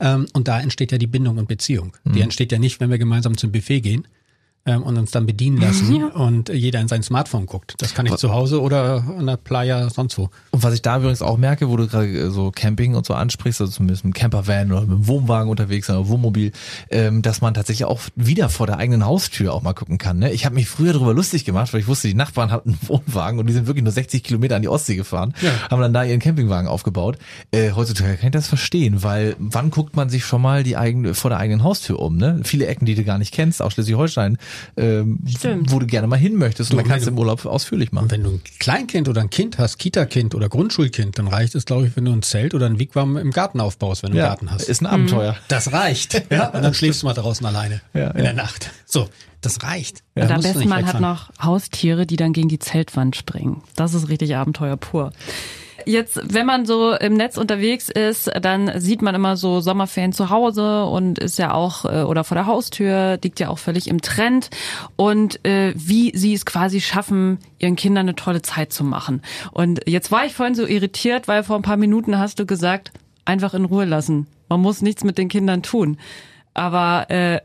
Ähm, 0.00 0.26
und 0.32 0.48
da 0.48 0.58
entsteht 0.58 0.90
ja 0.90 0.96
die 0.98 1.06
Bindung 1.06 1.36
und 1.36 1.48
Beziehung. 1.48 1.92
Die 2.06 2.22
entsteht 2.22 2.50
ja 2.50 2.58
nicht, 2.58 2.80
wenn 2.80 2.88
wir 2.90 2.98
gemeinsam 2.98 3.36
zum 3.36 3.52
Buffet 3.52 3.80
gehen 3.82 4.06
ähm, 4.66 4.82
und 4.82 4.96
uns 4.98 5.10
dann 5.10 5.26
bedienen 5.26 5.58
lassen 5.60 5.94
Ja. 6.00 6.06
und 6.08 6.48
jeder 6.48 6.80
in 6.80 6.88
sein 6.88 7.02
Smartphone 7.02 7.46
guckt. 7.46 7.74
Das 7.78 7.94
kann 7.94 8.06
ich 8.06 8.14
zu 8.16 8.32
Hause 8.32 8.60
oder 8.60 9.04
an 9.18 9.26
der 9.26 9.36
Playa 9.36 9.90
sonst 9.90 10.18
wo. 10.18 10.30
Und 10.50 10.62
was 10.62 10.74
ich 10.74 10.82
da 10.82 10.98
übrigens 10.98 11.22
auch 11.22 11.36
merke, 11.36 11.68
wo 11.68 11.76
du 11.76 11.86
gerade 11.88 12.06
äh, 12.08 12.30
so 12.30 12.50
Camping 12.50 12.94
und 12.94 13.04
so 13.06 13.14
ansprichst, 13.14 13.60
also 13.60 13.72
zumindest 13.72 14.04
mit 14.04 14.14
dem 14.14 14.20
Campervan 14.20 14.70
oder 14.72 14.82
mit 14.82 14.90
dem 14.90 15.06
Wohnwagen 15.08 15.50
unterwegs 15.50 15.88
oder 15.90 16.08
Wohnmobil, 16.08 16.52
ähm, 16.90 17.22
dass 17.22 17.40
man 17.40 17.54
tatsächlich 17.54 17.84
auch 17.86 18.00
wieder 18.14 18.48
vor 18.48 18.66
der 18.66 18.78
eigenen 18.78 19.04
Haustür 19.04 19.52
auch 19.52 19.62
mal 19.62 19.72
gucken 19.74 19.98
kann. 19.98 20.18
Ne? 20.18 20.32
Ich 20.32 20.44
habe 20.44 20.54
mich 20.54 20.68
früher 20.68 20.92
darüber 20.92 21.14
lustig 21.14 21.44
gemacht, 21.44 21.72
weil 21.72 21.80
ich 21.80 21.86
wusste, 21.88 22.08
die 22.08 22.14
Nachbarn 22.14 22.50
hatten 22.50 22.70
einen 22.70 22.88
Wohnwagen 22.88 23.40
und 23.40 23.46
die 23.46 23.52
sind 23.52 23.66
wirklich 23.66 23.84
nur 23.84 23.92
60 23.92 24.22
Kilometer 24.22 24.56
an 24.56 24.62
die 24.62 24.68
Ostsee 24.68 24.96
gefahren, 24.96 25.34
Ja. 25.42 25.50
haben 25.70 25.80
dann 25.82 25.92
da 25.92 26.04
ihren 26.04 26.20
Campingwagen 26.20 26.68
aufgebaut. 26.68 27.18
Äh, 27.50 27.72
heutzutage 27.72 28.16
kann 28.16 28.26
ich 28.28 28.32
das 28.32 28.46
verstehen, 28.48 29.02
weil 29.02 29.34
wann 29.38 29.70
guckt 29.70 29.96
man 29.96 30.08
sich 30.08 30.24
schon 30.24 30.40
mal 30.42 30.62
die 30.62 30.76
eigene 30.76 31.14
vor 31.14 31.30
der 31.30 31.38
eigenen 31.38 31.62
Haustür 31.64 31.98
um? 31.98 32.16
Ne? 32.16 32.40
Viele 32.44 32.66
Ecken, 32.66 32.86
die 32.86 32.94
du 32.94 33.04
gar 33.04 33.18
nicht 33.18 33.32
kennst, 33.34 33.60
auch 33.62 33.70
Schleswig-Holstein, 33.72 34.38
ähm, 34.76 35.18
wo 35.68 35.78
du 35.78 35.86
gerne 35.86 36.06
mal 36.06 36.16
hin 36.18 36.36
möchtest 36.36 36.70
und 36.70 36.76
Du, 36.78 36.82
dann 36.82 36.90
kannst 36.90 37.06
du 37.06 37.10
im 37.10 37.18
Urlaub 37.18 37.44
ausführlich 37.46 37.92
machen. 37.92 38.04
Und 38.04 38.12
wenn 38.12 38.22
du 38.22 38.30
ein 38.30 38.40
Kleinkind 38.58 39.08
oder 39.08 39.20
ein 39.20 39.30
Kind 39.30 39.58
hast, 39.58 39.78
Kita-Kind 39.78 40.34
oder 40.34 40.48
Grundschulkind, 40.48 41.18
dann 41.18 41.28
reicht 41.28 41.54
es, 41.54 41.64
glaube 41.64 41.86
ich, 41.86 41.96
wenn 41.96 42.04
du 42.04 42.12
ein 42.12 42.22
Zelt 42.22 42.54
oder 42.54 42.66
ein 42.66 42.78
Wigwam 42.78 43.16
im 43.16 43.30
Garten 43.30 43.60
aufbaust, 43.60 44.02
wenn 44.02 44.12
du 44.12 44.18
einen 44.18 44.26
Garten 44.28 44.50
hast. 44.50 44.68
ist 44.68 44.80
ein 44.82 44.86
Abenteuer. 44.86 45.36
das 45.48 45.72
reicht. 45.72 46.22
Ja, 46.32 46.48
und 46.48 46.62
dann 46.62 46.72
schläfst 46.72 47.02
du 47.02 47.06
mal 47.06 47.12
draußen 47.14 47.44
alleine 47.44 47.80
Ja, 47.94 48.08
in 48.12 48.18
ja. 48.18 48.22
der 48.24 48.32
Nacht. 48.32 48.70
So, 48.86 49.08
das 49.42 49.62
reicht. 49.62 50.02
Und 50.14 50.28
Da 50.30 50.36
am 50.36 50.40
besten 50.40 50.68
man 50.68 50.86
hat 50.86 51.00
noch 51.00 51.30
Haustiere, 51.42 52.06
die 52.06 52.16
dann 52.16 52.32
gegen 52.32 52.48
die 52.48 52.58
Zeltwand 52.58 53.16
springen. 53.16 53.62
Das 53.76 53.92
ist 53.92 54.08
richtig 54.08 54.34
Abenteuer 54.36 54.76
pur. 54.76 55.12
Jetzt, 55.86 56.20
wenn 56.32 56.46
man 56.46 56.66
so 56.66 56.92
im 56.94 57.14
Netz 57.14 57.36
unterwegs 57.36 57.88
ist, 57.88 58.30
dann 58.40 58.80
sieht 58.80 59.02
man 59.02 59.14
immer 59.14 59.36
so 59.36 59.60
Sommerferien 59.60 60.12
zu 60.12 60.30
Hause 60.30 60.84
und 60.84 61.18
ist 61.18 61.38
ja 61.38 61.52
auch 61.52 61.84
äh, 61.84 62.02
oder 62.02 62.24
vor 62.24 62.34
der 62.36 62.46
Haustür 62.46 63.18
liegt 63.22 63.40
ja 63.40 63.48
auch 63.48 63.58
völlig 63.58 63.88
im 63.88 64.00
Trend 64.00 64.50
und 64.96 65.44
äh, 65.44 65.72
wie 65.76 66.16
sie 66.16 66.34
es 66.34 66.46
quasi 66.46 66.80
schaffen, 66.80 67.38
ihren 67.58 67.76
Kindern 67.76 68.06
eine 68.06 68.16
tolle 68.16 68.42
Zeit 68.42 68.72
zu 68.72 68.84
machen. 68.84 69.22
Und 69.52 69.80
jetzt 69.86 70.10
war 70.10 70.24
ich 70.24 70.34
vorhin 70.34 70.54
so 70.54 70.66
irritiert, 70.66 71.28
weil 71.28 71.42
vor 71.44 71.56
ein 71.56 71.62
paar 71.62 71.76
Minuten 71.76 72.18
hast 72.18 72.38
du 72.38 72.46
gesagt, 72.46 72.92
einfach 73.24 73.54
in 73.54 73.64
Ruhe 73.64 73.84
lassen. 73.84 74.26
Man 74.48 74.60
muss 74.60 74.82
nichts 74.82 75.04
mit 75.04 75.18
den 75.18 75.28
Kindern 75.28 75.62
tun. 75.62 75.98
Aber 76.54 77.10
äh, 77.10 77.40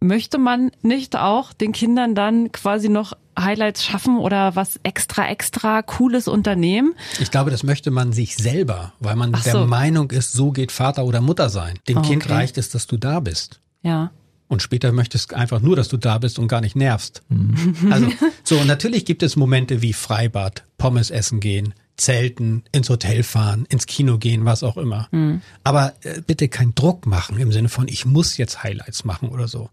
möchte 0.00 0.38
man 0.38 0.70
nicht 0.82 1.16
auch 1.16 1.52
den 1.52 1.72
Kindern 1.72 2.14
dann 2.14 2.52
quasi 2.52 2.88
noch 2.88 3.14
Highlights 3.38 3.84
schaffen 3.84 4.18
oder 4.18 4.56
was 4.56 4.80
extra, 4.82 5.28
extra 5.28 5.82
Cooles 5.82 6.28
unternehmen? 6.28 6.94
Ich 7.20 7.30
glaube, 7.30 7.50
das 7.50 7.62
möchte 7.62 7.90
man 7.90 8.12
sich 8.12 8.36
selber, 8.36 8.92
weil 9.00 9.16
man 9.16 9.32
Ach 9.34 9.42
der 9.42 9.52
so. 9.52 9.66
Meinung 9.66 10.10
ist, 10.10 10.32
so 10.32 10.52
geht 10.52 10.72
Vater 10.72 11.04
oder 11.04 11.20
Mutter 11.20 11.48
sein. 11.48 11.78
Dem 11.88 11.98
Ah, 11.98 12.02
Kind 12.02 12.24
okay. 12.24 12.32
reicht 12.32 12.58
es, 12.58 12.70
dass 12.70 12.86
du 12.86 12.96
da 12.96 13.20
bist. 13.20 13.60
Ja. 13.82 14.10
Und 14.48 14.62
später 14.62 14.92
möchtest 14.92 15.32
du 15.32 15.36
einfach 15.36 15.60
nur, 15.60 15.74
dass 15.76 15.88
du 15.88 15.96
da 15.96 16.18
bist 16.18 16.38
und 16.38 16.46
gar 16.48 16.60
nicht 16.60 16.76
nervst. 16.76 17.22
Also, 17.90 18.08
so, 18.44 18.58
und 18.58 18.66
natürlich 18.68 19.04
gibt 19.04 19.22
es 19.24 19.34
Momente 19.36 19.82
wie 19.82 19.92
Freibad, 19.92 20.64
Pommes 20.78 21.10
essen 21.10 21.40
gehen, 21.40 21.74
Zelten, 21.96 22.62
ins 22.72 22.88
Hotel 22.90 23.22
fahren, 23.22 23.66
ins 23.70 23.86
Kino 23.86 24.18
gehen, 24.18 24.44
was 24.44 24.62
auch 24.62 24.76
immer. 24.76 25.08
Aber 25.64 25.94
äh, 26.02 26.20
bitte 26.20 26.48
keinen 26.48 26.74
Druck 26.74 27.06
machen 27.06 27.38
im 27.40 27.50
Sinne 27.52 27.68
von, 27.68 27.88
ich 27.88 28.04
muss 28.06 28.36
jetzt 28.36 28.62
Highlights 28.62 29.04
machen 29.04 29.30
oder 29.30 29.48
so. 29.48 29.68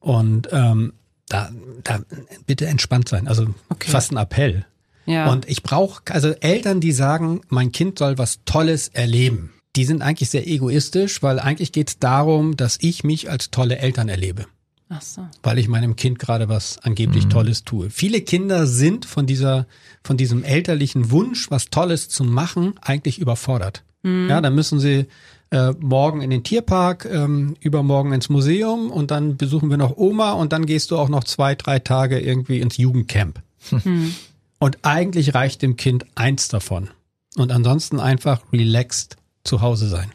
Und 0.00 0.48
ähm, 0.52 0.94
da, 1.30 1.50
da 1.84 2.00
bitte 2.46 2.66
entspannt 2.66 3.08
sein. 3.08 3.26
Also 3.26 3.54
Okay. 3.70 3.90
fast 3.90 4.12
ein 4.12 4.18
Appell. 4.18 4.66
Ja. 5.06 5.32
Und 5.32 5.48
ich 5.48 5.62
brauche, 5.62 6.02
also 6.10 6.28
Eltern, 6.40 6.80
die 6.80 6.92
sagen, 6.92 7.40
mein 7.48 7.72
Kind 7.72 7.98
soll 7.98 8.18
was 8.18 8.40
Tolles 8.44 8.88
erleben, 8.88 9.50
die 9.76 9.84
sind 9.84 10.02
eigentlich 10.02 10.28
sehr 10.28 10.46
egoistisch, 10.46 11.22
weil 11.22 11.38
eigentlich 11.40 11.72
geht 11.72 11.88
es 11.88 11.98
darum, 11.98 12.56
dass 12.56 12.76
ich 12.80 13.02
mich 13.04 13.30
als 13.30 13.50
tolle 13.50 13.78
Eltern 13.78 14.08
erlebe, 14.08 14.46
Ach 14.88 15.00
so. 15.00 15.26
weil 15.42 15.58
ich 15.58 15.68
meinem 15.68 15.96
Kind 15.96 16.18
gerade 16.18 16.48
was 16.48 16.78
angeblich 16.78 17.28
Tolles 17.28 17.64
tue. 17.64 17.88
Viele 17.90 18.20
Kinder 18.20 18.66
sind 18.66 19.06
von 19.06 19.26
dieser, 19.26 19.66
von 20.04 20.16
diesem 20.16 20.44
elterlichen 20.44 21.10
Wunsch, 21.10 21.50
was 21.50 21.70
Tolles 21.70 22.08
zu 22.08 22.24
machen, 22.24 22.74
eigentlich 22.82 23.18
überfordert. 23.18 23.84
Ja, 24.02 24.40
dann 24.40 24.54
müssen 24.54 24.80
sie 24.80 25.06
äh, 25.50 25.72
morgen 25.80 26.20
in 26.20 26.30
den 26.30 26.44
Tierpark, 26.44 27.06
ähm, 27.06 27.56
übermorgen 27.60 28.12
ins 28.12 28.28
Museum 28.28 28.90
und 28.90 29.10
dann 29.10 29.36
besuchen 29.36 29.70
wir 29.70 29.76
noch 29.76 29.96
Oma 29.96 30.32
und 30.32 30.52
dann 30.52 30.66
gehst 30.66 30.90
du 30.90 30.98
auch 30.98 31.08
noch 31.08 31.24
zwei, 31.24 31.54
drei 31.54 31.78
Tage 31.78 32.20
irgendwie 32.20 32.60
ins 32.60 32.76
Jugendcamp. 32.76 33.40
Hm. 33.70 34.14
Und 34.58 34.78
eigentlich 34.82 35.34
reicht 35.34 35.62
dem 35.62 35.76
Kind 35.76 36.06
eins 36.14 36.48
davon. 36.48 36.90
Und 37.36 37.52
ansonsten 37.52 37.98
einfach 37.98 38.40
relaxed 38.52 39.16
zu 39.44 39.60
Hause 39.60 39.88
sein. 39.88 40.10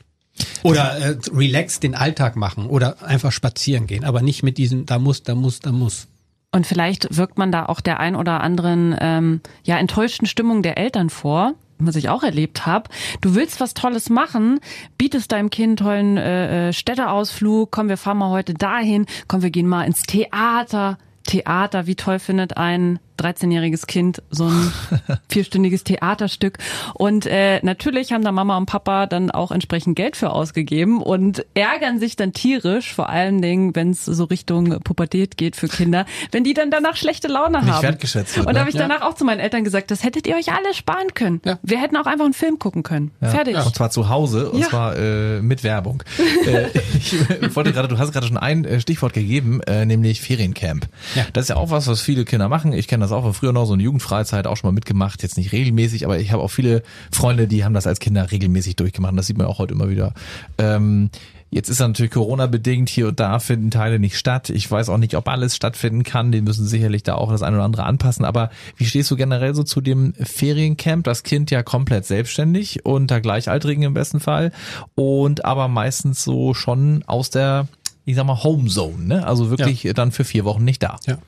Oder 0.63 0.97
äh, 0.97 1.17
relaxed 1.33 1.83
den 1.83 1.95
Alltag 1.95 2.35
machen 2.35 2.67
oder 2.67 3.03
einfach 3.03 3.31
spazieren 3.31 3.87
gehen, 3.87 4.03
aber 4.03 4.21
nicht 4.21 4.43
mit 4.43 4.57
diesem, 4.57 4.85
da 4.85 4.99
muss, 4.99 5.23
da 5.23 5.33
muss, 5.33 5.59
da 5.59 5.71
muss. 5.71 6.07
Und 6.51 6.67
vielleicht 6.67 7.15
wirkt 7.15 7.37
man 7.37 7.51
da 7.51 7.65
auch 7.65 7.81
der 7.81 7.99
ein 7.99 8.15
oder 8.15 8.41
anderen 8.41 8.95
ähm, 8.99 9.41
ja 9.63 9.77
enttäuschten 9.77 10.27
Stimmung 10.27 10.61
der 10.61 10.77
Eltern 10.77 11.09
vor, 11.09 11.53
was 11.77 11.95
ich 11.95 12.09
auch 12.09 12.23
erlebt 12.23 12.65
habe. 12.65 12.89
Du 13.21 13.35
willst 13.35 13.59
was 13.59 13.73
Tolles 13.73 14.09
machen, 14.09 14.59
bietest 14.97 15.31
deinem 15.31 15.49
Kind 15.49 15.79
tollen 15.79 16.17
äh, 16.17 16.69
äh, 16.69 16.73
Städteausflug, 16.73 17.71
komm, 17.71 17.89
wir 17.89 17.97
fahren 17.97 18.17
mal 18.17 18.29
heute 18.29 18.53
dahin, 18.53 19.05
komm, 19.27 19.41
wir 19.41 19.51
gehen 19.51 19.67
mal 19.67 19.83
ins 19.83 20.03
Theater. 20.03 20.97
Theater, 21.25 21.87
wie 21.87 21.95
toll 21.95 22.19
findet 22.19 22.55
ein 22.55 22.99
13-jähriges 23.19 23.87
Kind 23.87 24.21
so 24.29 24.45
ein 24.45 24.71
vierstündiges 25.29 25.83
Theaterstück. 25.83 26.57
Und 26.93 27.25
äh, 27.25 27.59
natürlich 27.63 28.11
haben 28.13 28.23
da 28.23 28.31
Mama 28.31 28.57
und 28.57 28.65
Papa 28.65 29.05
dann 29.07 29.31
auch 29.31 29.51
entsprechend 29.51 29.95
Geld 29.95 30.15
für 30.15 30.31
ausgegeben 30.31 31.01
und 31.01 31.45
ärgern 31.53 31.99
sich 31.99 32.15
dann 32.15 32.33
tierisch, 32.33 32.93
vor 32.93 33.09
allen 33.09 33.41
Dingen, 33.41 33.75
wenn 33.75 33.91
es 33.91 34.05
so 34.05 34.25
Richtung 34.25 34.79
Pubertät 34.81 35.37
geht 35.37 35.55
für 35.55 35.67
Kinder, 35.67 36.05
wenn 36.31 36.43
die 36.43 36.53
dann 36.53 36.71
danach 36.71 36.95
schlechte 36.95 37.27
Laune 37.27 37.59
Nicht 37.59 37.71
haben. 37.71 37.83
wertgeschätzt 37.83 38.37
wird, 38.37 38.47
und 38.47 38.53
da 38.53 38.59
ne? 38.59 38.59
habe 38.61 38.69
ich 38.69 38.75
danach 38.77 39.01
auch 39.01 39.13
zu 39.15 39.25
meinen 39.25 39.39
Eltern 39.39 39.63
gesagt, 39.63 39.91
das 39.91 40.03
hättet 40.03 40.27
ihr 40.27 40.35
euch 40.35 40.51
alle 40.51 40.73
sparen 40.73 41.13
können. 41.13 41.41
Ja. 41.45 41.59
Wir 41.63 41.79
hätten 41.81 41.97
auch 41.97 42.05
einfach 42.05 42.25
einen 42.25 42.33
Film 42.33 42.59
gucken 42.59 42.83
können. 42.83 43.11
Fertig. 43.21 43.55
Und 43.55 43.75
zwar 43.75 43.89
zu 43.89 44.09
Hause, 44.09 44.49
und 44.51 44.59
Ja. 44.59 44.67
zwar 44.67 44.97
äh, 44.97 45.41
mit 45.41 45.63
Werbung. 45.63 46.03
äh, 46.45 46.67
ich 46.97 47.55
wollte 47.55 47.71
gerade, 47.73 47.87
du 47.87 47.97
hast 47.97 48.11
gerade 48.11 48.27
schon 48.27 48.37
ein 48.37 48.65
äh, 48.65 48.79
Stichwort 48.79 49.13
gegeben, 49.13 49.61
äh, 49.67 49.85
nämlich 49.85 50.21
Feriencamp. 50.21 50.87
Ja. 51.15 51.25
Das 51.33 51.43
ist 51.45 51.49
ja 51.49 51.55
auch 51.55 51.69
was, 51.69 51.87
was 51.87 52.01
viele 52.01 52.25
Kinder 52.25 52.49
machen. 52.49 52.73
Ich 52.73 52.87
kenne 52.87 53.04
das 53.05 53.11
auch 53.11 53.23
von 53.23 53.33
früher 53.33 53.53
noch, 53.53 53.65
so 53.65 53.73
eine 53.73 53.83
Jugendfreizeit 53.83 54.47
auch 54.47 54.57
schon 54.57 54.67
mal 54.67 54.73
mitgemacht, 54.73 55.23
jetzt 55.23 55.37
nicht 55.37 55.51
regelmäßig, 55.51 56.05
aber 56.05 56.19
ich 56.19 56.31
habe 56.31 56.43
auch 56.43 56.51
viele 56.51 56.83
Freunde, 57.11 57.47
die 57.47 57.63
haben 57.63 57.73
das 57.73 57.87
als 57.87 57.99
Kinder 57.99 58.31
regelmäßig 58.31 58.75
durchgemacht. 58.75 59.11
Und 59.11 59.17
das 59.17 59.27
sieht 59.27 59.37
man 59.37 59.47
auch 59.47 59.59
heute 59.59 59.73
immer 59.73 59.89
wieder. 59.89 60.13
Ähm, 60.57 61.09
Jetzt 61.55 61.69
ist 61.69 61.79
natürlich 61.79 62.11
Corona-bedingt, 62.11 62.89
hier 62.89 63.07
und 63.07 63.19
da 63.19 63.39
finden 63.39 63.71
Teile 63.71 63.97
nicht 63.97 64.17
statt. 64.17 64.49
Ich 64.49 64.69
weiß 64.69 64.89
auch 64.89 64.97
nicht, 64.97 65.15
ob 65.15 65.25
alles 65.29 65.55
stattfinden 65.55 66.03
kann. 66.03 66.33
Die 66.33 66.41
müssen 66.41 66.65
sicherlich 66.65 67.03
da 67.03 67.15
auch 67.15 67.31
das 67.31 67.43
eine 67.43 67.55
oder 67.55 67.63
andere 67.63 67.83
anpassen. 67.83 68.25
Aber 68.25 68.49
wie 68.75 68.83
stehst 68.83 69.09
du 69.09 69.15
generell 69.15 69.55
so 69.55 69.63
zu 69.63 69.79
dem 69.79 70.13
Feriencamp? 70.15 71.05
Das 71.05 71.23
Kind 71.23 71.51
ja 71.51 71.63
komplett 71.63 72.05
selbstständig, 72.05 72.85
unter 72.85 73.21
Gleichaltrigen 73.21 73.83
im 73.83 73.93
besten 73.93 74.19
Fall. 74.19 74.51
Und 74.95 75.45
aber 75.45 75.69
meistens 75.69 76.25
so 76.25 76.53
schon 76.53 77.03
aus 77.07 77.29
der, 77.29 77.69
ich 78.03 78.17
sag 78.17 78.25
mal, 78.25 78.43
Homezone, 78.43 79.05
ne? 79.05 79.25
Also 79.25 79.49
wirklich 79.49 79.89
dann 79.95 80.11
für 80.11 80.25
vier 80.25 80.43
Wochen 80.43 80.65
nicht 80.65 80.83
da. 80.83 80.97
Ja. 81.05 81.19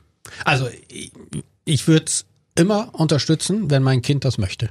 Also 0.46 0.68
ich, 0.90 1.12
ich 1.66 1.88
würde 1.88 2.06
es 2.06 2.26
immer 2.56 2.90
unterstützen, 2.94 3.70
wenn 3.70 3.84
mein 3.84 4.02
Kind 4.02 4.26
das 4.26 4.38
möchte. 4.38 4.70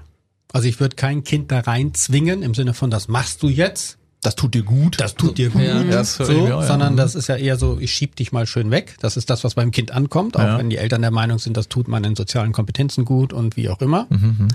Also 0.52 0.68
ich 0.68 0.80
würde 0.80 0.96
kein 0.96 1.24
Kind 1.24 1.50
da 1.52 1.60
rein 1.60 1.92
zwingen 1.94 2.42
im 2.42 2.54
Sinne 2.54 2.72
von, 2.74 2.90
das 2.90 3.08
machst 3.08 3.42
du 3.42 3.48
jetzt. 3.48 3.98
Das 4.22 4.34
tut 4.34 4.54
dir 4.54 4.62
gut. 4.62 4.98
Das 5.00 5.14
tut 5.14 5.38
dir 5.38 5.50
gut, 5.50 5.62
Ja, 5.62 5.84
das 5.84 6.16
so, 6.16 6.24
auch, 6.24 6.48
ja. 6.48 6.62
sondern 6.62 6.94
Mhm. 6.94 6.96
das 6.96 7.14
ist 7.14 7.28
ja 7.28 7.36
eher 7.36 7.56
so, 7.56 7.78
ich 7.78 7.92
schieb 7.92 8.16
dich 8.16 8.32
mal 8.32 8.46
schön 8.46 8.70
weg. 8.70 8.96
Das 9.00 9.16
ist 9.16 9.30
das, 9.30 9.44
was 9.44 9.54
beim 9.54 9.70
Kind 9.70 9.92
ankommt, 9.92 10.36
auch 10.36 10.40
Ja. 10.42 10.58
wenn 10.58 10.70
die 10.70 10.78
Eltern 10.78 11.02
der 11.02 11.10
Meinung 11.12 11.38
sind, 11.38 11.56
das 11.56 11.68
tut 11.68 11.86
man 11.86 12.02
in 12.02 12.16
sozialen 12.16 12.52
Kompetenzen 12.52 13.04
gut 13.04 13.32
und 13.32 13.56
wie 13.56 13.68
auch 13.68 13.80
immer. 13.82 14.06
Mhm, 14.08 14.48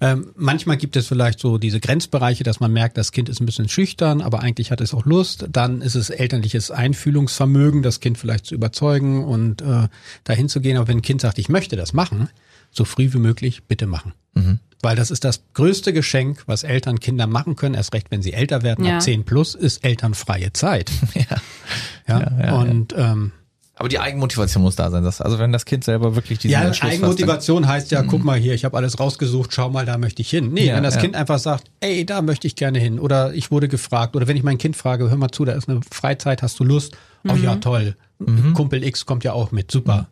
Ähm, 0.00 0.32
manchmal 0.36 0.76
gibt 0.76 0.96
es 0.96 1.06
vielleicht 1.06 1.38
so 1.38 1.58
diese 1.58 1.80
Grenzbereiche, 1.80 2.44
dass 2.44 2.60
man 2.60 2.72
merkt, 2.72 2.96
das 2.96 3.12
Kind 3.12 3.28
ist 3.28 3.40
ein 3.40 3.46
bisschen 3.46 3.68
schüchtern, 3.68 4.20
aber 4.20 4.40
eigentlich 4.40 4.70
hat 4.70 4.80
es 4.80 4.94
auch 4.94 5.06
Lust. 5.06 5.46
Dann 5.50 5.80
ist 5.82 5.94
es 5.94 6.10
elterliches 6.10 6.70
Einfühlungsvermögen, 6.70 7.82
das 7.82 8.00
Kind 8.00 8.18
vielleicht 8.18 8.46
zu 8.46 8.54
überzeugen 8.54 9.24
und 9.24 9.62
äh, 9.62 9.88
dahin 10.24 10.48
zu 10.48 10.60
gehen. 10.60 10.76
Aber 10.76 10.88
wenn 10.88 10.98
ein 10.98 11.02
Kind 11.02 11.20
sagt, 11.20 11.38
ich 11.38 11.48
möchte 11.48 11.76
das 11.76 11.92
machen, 11.92 12.28
so 12.70 12.84
früh 12.84 13.12
wie 13.12 13.18
möglich 13.18 13.64
bitte 13.64 13.86
machen. 13.86 14.12
Mhm. 14.34 14.58
Weil 14.82 14.96
das 14.96 15.10
ist 15.10 15.24
das 15.24 15.44
größte 15.54 15.94
Geschenk, 15.94 16.42
was 16.46 16.62
Eltern 16.62 17.00
Kindern 17.00 17.30
machen 17.30 17.56
können, 17.56 17.74
erst 17.74 17.94
recht, 17.94 18.10
wenn 18.10 18.20
sie 18.20 18.34
älter 18.34 18.62
werden. 18.62 18.84
Ja. 18.84 18.96
Ab 18.96 19.02
10 19.02 19.24
plus 19.24 19.54
ist 19.54 19.84
elternfreie 19.84 20.52
Zeit. 20.52 20.90
Ja. 21.14 21.36
Ja, 22.06 22.20
Ja, 22.20 22.44
ja, 22.46 22.54
und 22.56 22.94
ähm, 22.98 23.32
Aber 23.76 23.88
die 23.88 23.98
Eigenmotivation 23.98 24.62
muss 24.62 24.76
da 24.76 24.88
sein. 24.90 25.02
Das, 25.02 25.20
also 25.20 25.38
wenn 25.40 25.50
das 25.50 25.64
Kind 25.64 25.82
selber 25.82 26.14
wirklich 26.14 26.38
diesen 26.38 26.52
ja, 26.52 26.60
Entschluss 26.62 26.90
fasst, 26.90 27.02
dann- 27.02 27.10
Eigenmotivation 27.10 27.66
heißt 27.66 27.90
ja, 27.90 28.02
guck 28.02 28.24
mal 28.24 28.38
hier, 28.38 28.54
ich 28.54 28.64
habe 28.64 28.76
alles 28.76 29.00
rausgesucht, 29.00 29.52
schau 29.52 29.68
mal, 29.70 29.84
da 29.84 29.98
möchte 29.98 30.22
ich 30.22 30.30
hin. 30.30 30.52
Nee, 30.52 30.66
Ja, 30.66 30.76
wenn 30.76 30.84
das 30.84 30.94
ja. 30.94 31.00
Kind 31.00 31.16
einfach 31.16 31.40
sagt, 31.40 31.64
ey, 31.80 32.06
da 32.06 32.22
möchte 32.22 32.46
ich 32.46 32.54
gerne 32.54 32.78
hin 32.78 33.00
oder 33.00 33.34
ich 33.34 33.50
wurde 33.50 33.66
gefragt 33.66 34.14
oder 34.14 34.28
wenn 34.28 34.36
ich 34.36 34.44
mein 34.44 34.58
Kind 34.58 34.76
frage, 34.76 35.10
hör 35.10 35.16
mal 35.16 35.30
zu, 35.30 35.44
da 35.44 35.52
ist 35.52 35.68
eine 35.68 35.80
Freizeit, 35.90 36.42
hast 36.42 36.60
du 36.60 36.64
Lust? 36.64 36.96
Oh 37.28 37.34
ja, 37.34 37.56
toll. 37.56 37.96
Mhm. 38.20 38.54
Kumpel 38.54 38.84
X 38.84 39.06
kommt 39.06 39.24
ja 39.24 39.32
auch 39.32 39.50
mit, 39.50 39.72
super. 39.72 40.06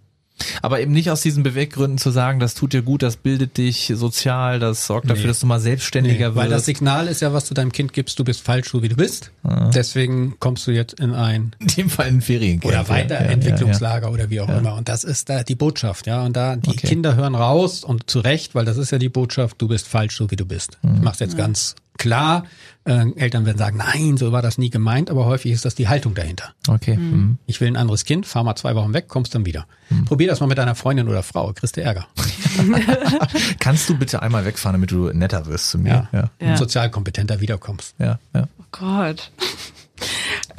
Aber 0.62 0.80
eben 0.80 0.92
nicht 0.92 1.10
aus 1.10 1.20
diesen 1.20 1.42
Beweggründen 1.42 1.98
zu 1.98 2.10
sagen, 2.10 2.40
das 2.40 2.54
tut 2.54 2.72
dir 2.72 2.82
gut, 2.82 3.02
das 3.02 3.16
bildet 3.16 3.56
dich 3.58 3.92
sozial, 3.94 4.58
das 4.60 4.86
sorgt 4.86 5.08
dafür, 5.10 5.22
Nee. 5.22 5.28
dass 5.28 5.40
du 5.40 5.46
mal 5.46 5.60
selbstständiger 5.60 6.30
Nee, 6.30 6.34
weil 6.36 6.48
das 6.48 6.58
wirst. 6.58 6.66
Signal 6.66 7.08
ist 7.08 7.20
ja, 7.22 7.32
was 7.32 7.46
du 7.48 7.54
deinem 7.54 7.72
Kind 7.72 7.92
gibst, 7.92 8.18
du 8.18 8.24
bist 8.24 8.42
falsch, 8.42 8.70
so 8.70 8.82
wie 8.82 8.88
du 8.88 8.96
bist. 8.96 9.30
Deswegen 9.74 10.34
kommst 10.38 10.66
du 10.66 10.70
jetzt 10.70 11.00
in 11.00 11.14
ein 11.14 11.54
In 11.58 11.66
dem 11.68 11.90
Fall 11.90 12.06
ein 12.06 12.20
Feriencamp. 12.20 12.64
oder 12.72 12.82
ja, 12.82 12.88
Weiterentwicklungslager 12.88 14.10
oder 14.10 14.30
wie 14.30 14.40
auch 14.40 14.48
immer. 14.48 14.74
Und 14.74 14.88
das 14.88 15.04
ist 15.04 15.28
da 15.28 15.42
die 15.42 15.54
Botschaft, 15.54 16.06
ja. 16.06 16.22
Und 16.24 16.36
da 16.36 16.56
die 16.56 16.70
Okay. 16.70 16.86
Kinder 16.86 17.16
hören 17.16 17.34
raus 17.34 17.84
und 17.84 18.08
zu 18.10 18.20
Recht, 18.20 18.54
weil 18.54 18.64
das 18.64 18.76
ist 18.76 18.90
ja 18.92 18.98
die 18.98 19.08
Botschaft, 19.08 19.60
du 19.60 19.68
bist 19.68 19.86
falsch, 19.88 20.16
so 20.16 20.30
wie 20.30 20.36
du 20.36 20.44
bist. 20.46 20.78
Mhm. 20.82 20.96
Ich 20.96 21.02
mach's 21.02 21.18
jetzt 21.20 21.36
ganz 21.36 21.74
klar. 22.02 22.44
Äh, 22.84 23.12
Eltern 23.14 23.46
werden 23.46 23.58
sagen, 23.58 23.76
nein, 23.76 24.16
so 24.16 24.32
war 24.32 24.42
das 24.42 24.58
nie 24.58 24.68
gemeint, 24.68 25.08
aber 25.08 25.24
häufig 25.24 25.52
ist 25.52 25.64
das 25.64 25.76
die 25.76 25.86
Haltung 25.86 26.14
dahinter. 26.14 26.52
Okay. 26.66 26.96
mhm. 26.96 27.38
Ich 27.46 27.60
will 27.60 27.68
ein 27.68 27.76
anderes 27.76 28.04
Kind, 28.04 28.26
fahr 28.26 28.42
mal 28.42 28.56
zwei 28.56 28.74
Wochen 28.74 28.92
weg, 28.92 29.06
kommst 29.06 29.34
dann 29.36 29.46
wieder. 29.46 29.66
Probier 30.06 30.26
das 30.26 30.40
mal 30.40 30.46
mit 30.46 30.58
deiner 30.58 30.74
Freundin 30.74 31.08
oder 31.08 31.22
Frau, 31.22 31.52
kriegst 31.52 31.76
du 31.76 31.82
Ärger. 31.82 32.06
Kannst 33.60 33.88
du 33.88 33.96
bitte 33.96 34.20
einmal 34.22 34.44
wegfahren, 34.44 34.74
damit 34.74 34.90
du 34.90 35.10
netter 35.12 35.46
wirst 35.46 35.70
zu 35.70 35.78
mir? 35.78 36.08
Ja. 36.12 36.30
Ja. 36.40 36.50
Und 36.50 36.58
sozialkompetenter 36.58 37.40
wiederkommst. 37.40 37.94
Ja, 37.98 38.18
ja. 38.34 38.48
Oh 38.58 38.64
Gott. 38.72 39.30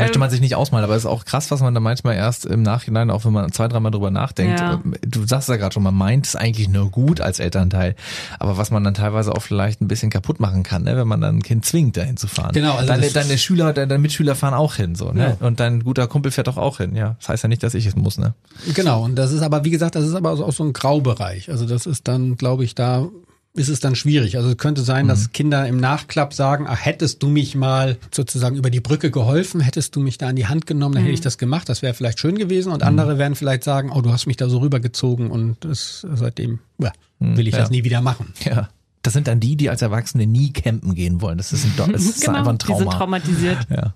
Möchte 0.04 0.20
man 0.20 0.30
sich 0.30 0.42
nicht 0.42 0.56
ausmalen, 0.56 0.84
aber 0.84 0.96
es 0.96 1.04
ist 1.04 1.10
auch 1.10 1.26
krass, 1.26 1.52
was 1.52 1.62
man 1.62 1.74
da 1.74 1.80
manchmal 1.80 2.16
erst 2.16 2.46
im 2.46 2.62
Nachhinein, 2.62 3.10
auch 3.10 3.26
wenn 3.26 3.34
man 3.34 3.52
zwei, 3.52 3.68
dreimal 3.68 3.92
drüber 3.92 4.12
nachdenkt. 4.12 4.60
Ja. 4.60 4.74
ähm, 4.74 4.96
Du 5.02 5.26
sagst 5.26 5.50
ja 5.50 5.58
gerade 5.58 5.74
schon, 5.74 5.84
man 5.84 5.96
meint 5.96 6.28
es 6.28 6.36
eigentlich 6.36 6.70
nur 6.70 6.90
gut 6.90 7.22
als 7.22 7.40
Elternteil, 7.40 7.96
aber 8.40 8.58
was 8.58 8.72
man 8.72 8.84
dann 8.84 8.94
teilweise 8.94 9.34
auch 9.34 9.42
vielleicht 9.42 9.82
ein 9.82 9.88
bisschen 9.88 10.10
kaputt 10.10 10.40
machen 10.40 10.64
kann, 10.64 10.84
ne, 10.84 10.98
wenn 10.98 11.08
man 11.08 11.22
dann 11.22 11.38
ein 11.38 11.44
Kind 11.44 11.66
zwingt, 11.66 11.98
dahin 11.98 12.18
zu 12.18 12.28
fahren. 12.28 12.52
Genau, 12.54 12.76
also 12.76 12.88
deine, 12.88 13.10
deine 13.10 13.38
Schüler, 13.38 13.74
deine 13.74 13.98
Mitschüler 13.98 14.36
fahren 14.36 14.54
auch 14.54 14.76
hin, 14.76 14.96
so, 14.96 15.12
ne? 15.12 15.38
Ja. 15.40 15.48
Und 15.48 15.60
dein 15.60 15.84
guter 15.84 16.08
Kumpel 16.08 16.32
fährt 16.32 16.48
doch 16.48 16.58
auch 16.58 16.78
hin, 16.78 16.96
ja. 16.96 17.16
Das 17.20 17.30
heißt 17.30 17.44
ja 17.44 17.50
nicht, 17.50 17.64
dass 17.64 17.74
ich 17.74 17.86
es 17.86 17.96
muss, 17.96 18.18
ne? 18.18 18.34
Genau, 18.74 19.04
und 19.04 19.16
das 19.16 19.32
ist 19.32 19.42
aber, 19.42 19.64
wie 19.64 19.72
gesagt, 19.72 19.96
das 19.96 20.06
ist 20.06 20.16
aber 20.16 20.32
auch 20.32 20.52
so 20.52 20.64
ein 20.64 20.74
Graubereich. 20.74 21.50
Also 21.50 21.66
das 21.66 21.86
ist 21.86 22.08
dann, 22.08 22.38
glaube 22.38 22.64
ich, 22.64 22.76
da 22.76 23.08
ist 23.56 23.70
es 23.70 23.80
dann 23.80 23.96
schwierig. 23.96 24.38
Also 24.38 24.50
es 24.50 24.58
könnte 24.58 24.82
sein, 24.82 25.08
dass 25.08 25.32
Kinder 25.32 25.68
im 25.68 25.78
Nachklapp 25.78 26.34
sagen, 26.34 26.66
ach, 26.68 26.84
hättest 26.84 27.22
du 27.22 27.30
mich 27.30 27.56
mal 27.56 27.98
sozusagen 28.12 28.56
über 28.56 28.72
die 28.72 28.80
Brücke 28.80 29.12
geholfen, 29.12 29.62
hättest 29.62 29.96
du 29.96 30.00
mich 30.00 30.18
da 30.18 30.30
in 30.30 30.36
die 30.36 30.48
Hand 30.48 30.66
genommen, 30.66 30.96
dann 30.96 31.04
hätte 31.04 31.14
ich 31.14 31.22
das 31.22 31.38
gemacht, 31.38 31.70
das 31.70 31.84
wäre 31.84 31.94
vielleicht 31.94 32.20
schön 32.20 32.38
gewesen. 32.38 32.72
Und 32.72 32.82
andere 32.82 33.20
werden 33.20 33.36
vielleicht 33.36 33.64
sagen, 33.64 33.92
oh, 33.92 34.02
du 34.02 34.12
hast 34.12 34.26
mich 34.26 34.38
da 34.38 34.50
so 34.50 34.58
rübergezogen 34.58 35.30
und 35.30 35.58
das, 35.60 36.06
seitdem 36.14 36.60
ja, 36.80 36.92
will 37.20 37.48
ich 37.48 37.54
ja. 37.54 37.60
das 37.60 37.70
nie 37.70 37.84
wieder 37.84 38.02
machen. 38.02 38.34
Ja. 38.44 38.70
Das 39.04 39.14
sind 39.14 39.28
dann 39.28 39.40
die, 39.40 39.56
die 39.58 39.70
als 39.70 39.82
Erwachsene 39.82 40.26
nie 40.26 40.52
campen 40.52 40.96
gehen 40.96 41.22
wollen. 41.22 41.38
Das 41.38 41.54
ist, 41.54 41.66
ein, 41.66 41.74
das 41.92 42.04
ist 42.04 42.28
einfach 42.28 42.48
ein 42.48 42.58
Genau, 42.58 42.58
die 42.58 42.66
sind 42.66 42.90
Trauma. 42.90 42.98
traumatisiert. 42.98 43.58
Ja. 43.70 43.94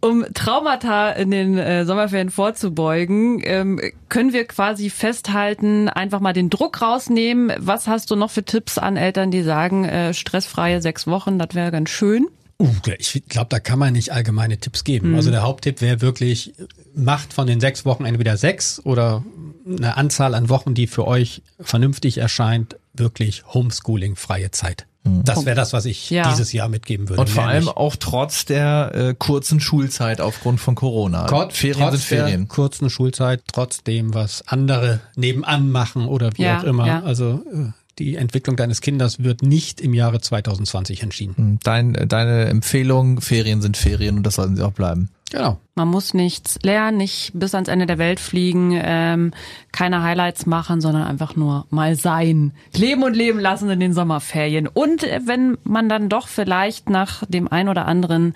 Um 0.00 0.24
Traumata 0.34 1.10
in 1.10 1.30
den 1.30 1.58
äh, 1.58 1.84
Sommerferien 1.84 2.30
vorzubeugen, 2.30 3.40
ähm, 3.44 3.80
können 4.08 4.32
wir 4.32 4.44
quasi 4.46 4.88
festhalten, 4.90 5.88
einfach 5.88 6.20
mal 6.20 6.32
den 6.32 6.48
Druck 6.50 6.80
rausnehmen. 6.80 7.52
Was 7.58 7.86
hast 7.88 8.10
du 8.10 8.16
noch 8.16 8.30
für 8.30 8.44
Tipps 8.44 8.78
an 8.78 8.96
Eltern, 8.96 9.30
die 9.30 9.42
sagen, 9.42 9.84
äh, 9.84 10.14
stressfreie 10.14 10.80
sechs 10.80 11.06
Wochen, 11.06 11.38
das 11.38 11.54
wäre 11.54 11.70
ganz 11.70 11.90
schön? 11.90 12.26
Uh, 12.60 12.68
ich 12.98 13.22
glaube, 13.28 13.46
da 13.48 13.58
kann 13.58 13.78
man 13.78 13.94
nicht 13.94 14.12
allgemeine 14.12 14.58
Tipps 14.58 14.84
geben. 14.84 15.14
Also 15.14 15.30
der 15.30 15.42
Haupttipp 15.42 15.80
wäre 15.80 16.02
wirklich, 16.02 16.52
macht 16.94 17.32
von 17.32 17.46
den 17.46 17.58
sechs 17.58 17.86
Wochen 17.86 18.04
entweder 18.04 18.36
sechs 18.36 18.84
oder 18.84 19.24
eine 19.66 19.96
Anzahl 19.96 20.34
an 20.34 20.48
Wochen, 20.48 20.74
die 20.74 20.86
für 20.86 21.06
euch 21.06 21.42
vernünftig 21.60 22.18
erscheint, 22.18 22.76
wirklich 22.94 23.44
Homeschooling, 23.52 24.16
freie 24.16 24.50
Zeit. 24.50 24.86
Das 25.02 25.46
wäre 25.46 25.56
das, 25.56 25.72
was 25.72 25.86
ich 25.86 26.10
Ja. 26.10 26.28
dieses 26.30 26.52
Jahr 26.52 26.68
mitgeben 26.68 27.08
würde. 27.08 27.22
Und 27.22 27.30
vor 27.30 27.44
allem 27.44 27.64
nicht. 27.64 27.76
auch 27.76 27.96
trotz 27.96 28.44
der 28.44 28.90
äh, 28.94 29.14
kurzen 29.18 29.58
Schulzeit 29.58 30.20
aufgrund 30.20 30.60
von 30.60 30.74
Corona. 30.74 31.26
Trotz, 31.26 31.56
Ferien 31.56 31.78
trotz 31.88 31.92
sind 31.92 32.02
Ferien. 32.02 32.40
der 32.40 32.48
kurzen 32.48 32.90
Schulzeit, 32.90 33.42
trotzdem, 33.50 34.12
was 34.12 34.46
andere 34.46 35.00
nebenan 35.16 35.70
machen 35.70 36.04
oder 36.06 36.30
wie 36.36 36.42
Ja, 36.42 36.58
auch 36.60 36.64
immer. 36.64 36.86
ja. 36.86 37.02
Also 37.02 37.42
äh, 37.50 37.72
die 38.00 38.16
Entwicklung 38.16 38.56
deines 38.56 38.80
Kindes 38.80 39.22
wird 39.22 39.42
nicht 39.42 39.80
im 39.80 39.94
Jahre 39.94 40.20
2020 40.20 41.02
entschieden. 41.02 41.34
Hm, 41.36 41.58
Dein, 41.62 41.92
deine 42.08 42.46
Empfehlung, 42.46 43.20
Ferien 43.20 43.60
sind 43.60 43.76
Ferien 43.76 44.16
und 44.16 44.22
das 44.24 44.36
sollten 44.36 44.56
sie 44.56 44.64
auch 44.64 44.72
bleiben. 44.72 45.10
Genau. 45.30 45.60
Man 45.76 45.86
muss 45.86 46.12
nichts 46.12 46.58
lernen, 46.62 46.96
nicht 46.96 47.30
bis 47.34 47.54
ans 47.54 47.68
Ende 47.68 47.86
der 47.86 47.98
Welt 47.98 48.18
fliegen, 48.18 48.72
ähm, 48.82 49.32
keine 49.70 50.02
Highlights 50.02 50.46
machen, 50.46 50.80
sondern 50.80 51.04
einfach 51.04 51.36
nur 51.36 51.66
mal 51.70 51.94
sein. 51.94 52.52
Leben 52.74 53.04
und 53.04 53.14
leben 53.14 53.38
lassen 53.38 53.70
in 53.70 53.78
den 53.78 53.92
Sommerferien. 53.92 54.66
Und 54.66 55.04
äh, 55.04 55.20
wenn 55.26 55.56
man 55.62 55.88
dann 55.88 56.08
doch 56.08 56.26
vielleicht 56.26 56.90
nach 56.90 57.24
dem 57.28 57.46
ein 57.46 57.68
oder 57.68 57.86
anderen 57.86 58.34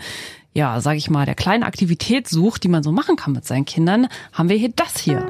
ja, 0.57 0.81
sag 0.81 0.97
ich 0.97 1.11
mal, 1.11 1.27
der 1.27 1.35
kleinen 1.35 1.65
Aktivität 1.65 2.29
sucht, 2.29 2.63
die 2.63 2.69
man 2.69 2.85
so 2.85 2.93
machen 2.93 3.17
kann 3.17 3.33
mit 3.33 3.45
seinen 3.45 3.65
Kindern, 3.65 4.07
haben 4.33 4.49
wir 4.49 4.57
hier 4.57 4.73
das 4.77 4.97
hier. 4.99 5.29